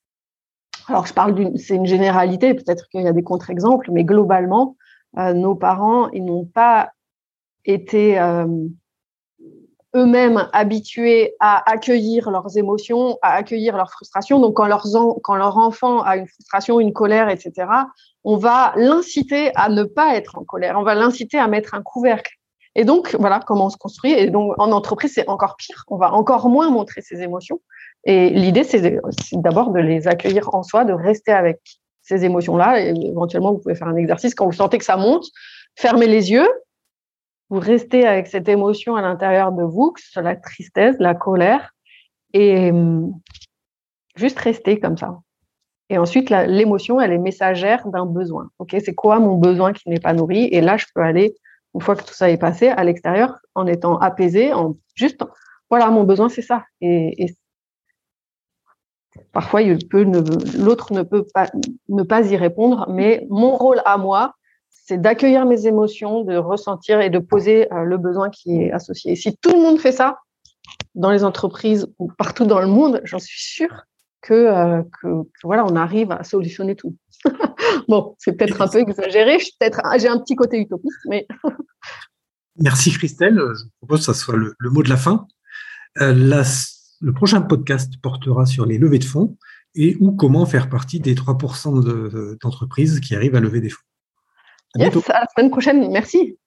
alors 0.88 1.07
je 1.07 1.14
parle 1.14 1.35
d'une, 1.35 1.57
c'est 1.57 1.74
une 1.74 1.87
généralité, 1.87 2.55
peut-être 2.55 2.88
qu'il 2.88 3.03
y 3.03 3.09
a 3.09 3.12
des 3.12 3.22
contre-exemples, 3.22 3.90
mais 3.92 4.05
globalement, 4.05 4.77
euh, 5.18 5.33
nos 5.33 5.55
parents, 5.55 6.11
ils 6.11 6.24
n'ont 6.24 6.46
pas 6.46 6.92
été 7.64 8.18
euh, 8.18 8.46
eux-mêmes 9.94 10.48
habitués 10.53 11.35
à 11.40 11.70
accueillir 11.70 12.31
leurs 12.31 12.57
émotions, 12.57 13.18
à 13.22 13.33
accueillir 13.33 13.77
leurs 13.77 13.90
frustrations. 13.90 14.38
Donc, 14.38 14.57
quand, 14.57 14.68
quand 15.22 15.35
leur 15.35 15.57
enfant 15.59 16.03
a 16.03 16.16
une 16.16 16.27
frustration, 16.27 16.81
une 16.81 16.92
colère, 16.92 17.29
etc., 17.29 17.68
on 18.24 18.37
va 18.37 18.72
l'inciter 18.77 19.51
à 19.55 19.68
ne 19.68 19.85
pas 19.85 20.16
être 20.16 20.38
en 20.38 20.44
colère. 20.44 20.77
On 20.79 20.83
va 20.83 20.94
l'inciter 20.94 21.38
à 21.38 21.46
mettre 21.48 21.74
un 21.74 21.83
couvercle. 21.83 22.33
Et 22.74 22.85
donc, 22.85 23.16
voilà 23.18 23.40
comment 23.40 23.66
on 23.66 23.70
se 23.70 23.77
construit. 23.77 24.12
Et 24.12 24.31
donc, 24.31 24.55
en 24.59 24.70
entreprise, 24.72 25.12
c'est 25.14 25.29
encore 25.29 25.57
pire. 25.57 25.85
On 25.88 25.96
va 25.96 26.12
encore 26.12 26.48
moins 26.48 26.70
montrer 26.70 27.01
ses 27.01 27.22
émotions. 27.22 27.61
Et 28.09 28.31
l'idée, 28.31 28.64
c'est 28.64 28.99
d'abord 29.35 29.71
de 29.71 29.81
les 29.81 30.09
accueillir 30.09 30.55
en 30.55 30.62
soi, 30.62 30.87
de 30.87 30.94
rester 30.94 31.31
avec 31.31 31.61
ces 32.01 32.25
émotions-là. 32.25 32.81
Éventuellement, 32.81 33.53
vous 33.53 33.59
pouvez 33.59 33.75
faire 33.75 33.88
un 33.88 33.97
exercice 33.97 34.35
quand 34.35 34.47
vous 34.47 34.53
sentez 34.53 34.79
que 34.79 34.85
ça 34.85 34.97
monte. 34.97 35.27
Fermez 35.77 36.07
les 36.07 36.31
yeux. 36.31 36.49
Vous 37.51 37.61
restez 37.61 38.07
avec 38.07 38.27
cette 38.27 38.49
émotion 38.49 38.97
à 38.97 39.03
l'intérieur 39.03 39.53
de 39.53 39.62
vous, 39.62 39.92
que 39.92 40.01
ce 40.01 40.11
soit 40.11 40.23
la 40.23 40.37
tristesse, 40.37 40.97
la 40.99 41.14
colère, 41.14 41.75
et 42.33 42.71
hum, 42.71 43.12
juste 44.16 44.38
rester 44.38 44.81
comme 44.81 44.97
ça. 44.97 45.18
Et 45.90 45.99
ensuite, 45.99 46.31
l'émotion, 46.31 47.03
elle 47.03 47.12
est 47.12 47.18
messagère 47.18 47.87
d'un 47.88 48.07
besoin. 48.07 48.49
Ok, 48.59 48.75
c'est 48.83 48.94
quoi 48.94 49.18
mon 49.18 49.37
besoin 49.37 49.75
qui 49.75 49.90
n'est 49.90 50.01
pas 50.01 50.14
nourri? 50.14 50.49
Et 50.51 50.62
là, 50.62 50.79
je 50.79 50.87
peux 50.94 51.03
aller, 51.03 51.35
une 51.75 51.83
fois 51.83 51.94
que 51.94 52.05
tout 52.05 52.14
ça 52.14 52.31
est 52.31 52.38
passé, 52.38 52.68
à 52.68 52.85
l'extérieur, 52.85 53.35
en 53.55 53.66
étant 53.66 53.99
apaisé, 53.99 54.55
en 54.55 54.77
juste, 54.94 55.23
voilà, 55.68 55.90
mon 55.90 56.05
besoin, 56.05 56.31
c'est 56.31 56.42
ça. 56.42 56.64
Et, 56.81 57.23
et 57.23 57.37
Parfois, 59.33 59.61
l'autre 59.62 60.92
ne 60.92 61.02
peut 61.02 61.26
pas, 61.35 61.50
ne 61.88 62.02
pas 62.02 62.22
y 62.22 62.37
répondre, 62.37 62.87
mais 62.88 63.26
mon 63.31 63.57
rôle 63.57 63.81
à 63.85 63.98
moi, 63.98 64.35
c'est 64.70 65.00
d'accueillir 65.00 65.44
mes 65.44 65.66
émotions, 65.66 66.24
de 66.24 66.37
ressentir 66.37 67.00
et 67.00 67.11
de 67.11 67.18
poser 67.18 67.72
euh, 67.72 67.85
le 67.85 67.98
besoin 67.98 68.31
qui 68.31 68.62
est 68.62 68.72
associé. 68.72 69.16
si 69.16 69.37
tout 69.37 69.52
le 69.52 69.59
monde 69.59 69.78
fait 69.78 69.92
ça 69.92 70.18
dans 70.94 71.11
les 71.11 71.24
entreprises 71.24 71.87
ou 71.98 72.11
partout 72.16 72.46
dans 72.46 72.61
le 72.61 72.66
monde, 72.66 73.00
j'en 73.04 73.18
suis 73.18 73.40
sûre 73.40 73.85
que, 74.22 74.35
euh, 74.35 74.83
voilà, 75.44 75.64
on 75.64 75.76
arrive 75.76 76.11
à 76.12 76.24
solutionner 76.24 76.74
tout. 76.74 76.96
bon, 77.88 78.14
c'est 78.18 78.33
peut-être 78.33 78.61
un 78.61 78.68
peu 78.68 78.78
exagéré, 78.78 79.37
peut-être 79.61 79.81
j'ai 79.98 80.09
un 80.09 80.18
petit 80.18 80.37
côté 80.37 80.59
utopiste, 80.59 81.00
mais. 81.07 81.26
Merci 82.57 82.90
Christelle. 82.90 83.37
Je 83.37 83.64
propose 83.81 84.00
que 84.00 84.04
ça 84.07 84.14
soit 84.14 84.37
le, 84.37 84.54
mot 84.70 84.83
de 84.83 84.88
la 84.88 84.96
fin. 84.96 85.26
Euh, 86.00 86.12
le 87.00 87.12
prochain 87.12 87.40
podcast 87.42 87.94
portera 88.02 88.46
sur 88.46 88.66
les 88.66 88.78
levées 88.78 88.98
de 88.98 89.04
fonds 89.04 89.37
et 89.74 89.96
ou 90.00 90.12
comment 90.12 90.46
faire 90.46 90.68
partie 90.68 91.00
des 91.00 91.14
3% 91.14 92.38
d'entreprises 92.40 93.00
qui 93.00 93.14
arrivent 93.14 93.37
à 93.37 93.40
lever 93.40 93.61
des 93.61 93.70
fonds. 93.70 93.84
À, 94.74 94.84
yes, 94.84 94.96
à 95.11 95.20
la 95.20 95.26
semaine 95.34 95.50
prochaine. 95.50 95.90
Merci. 95.90 96.38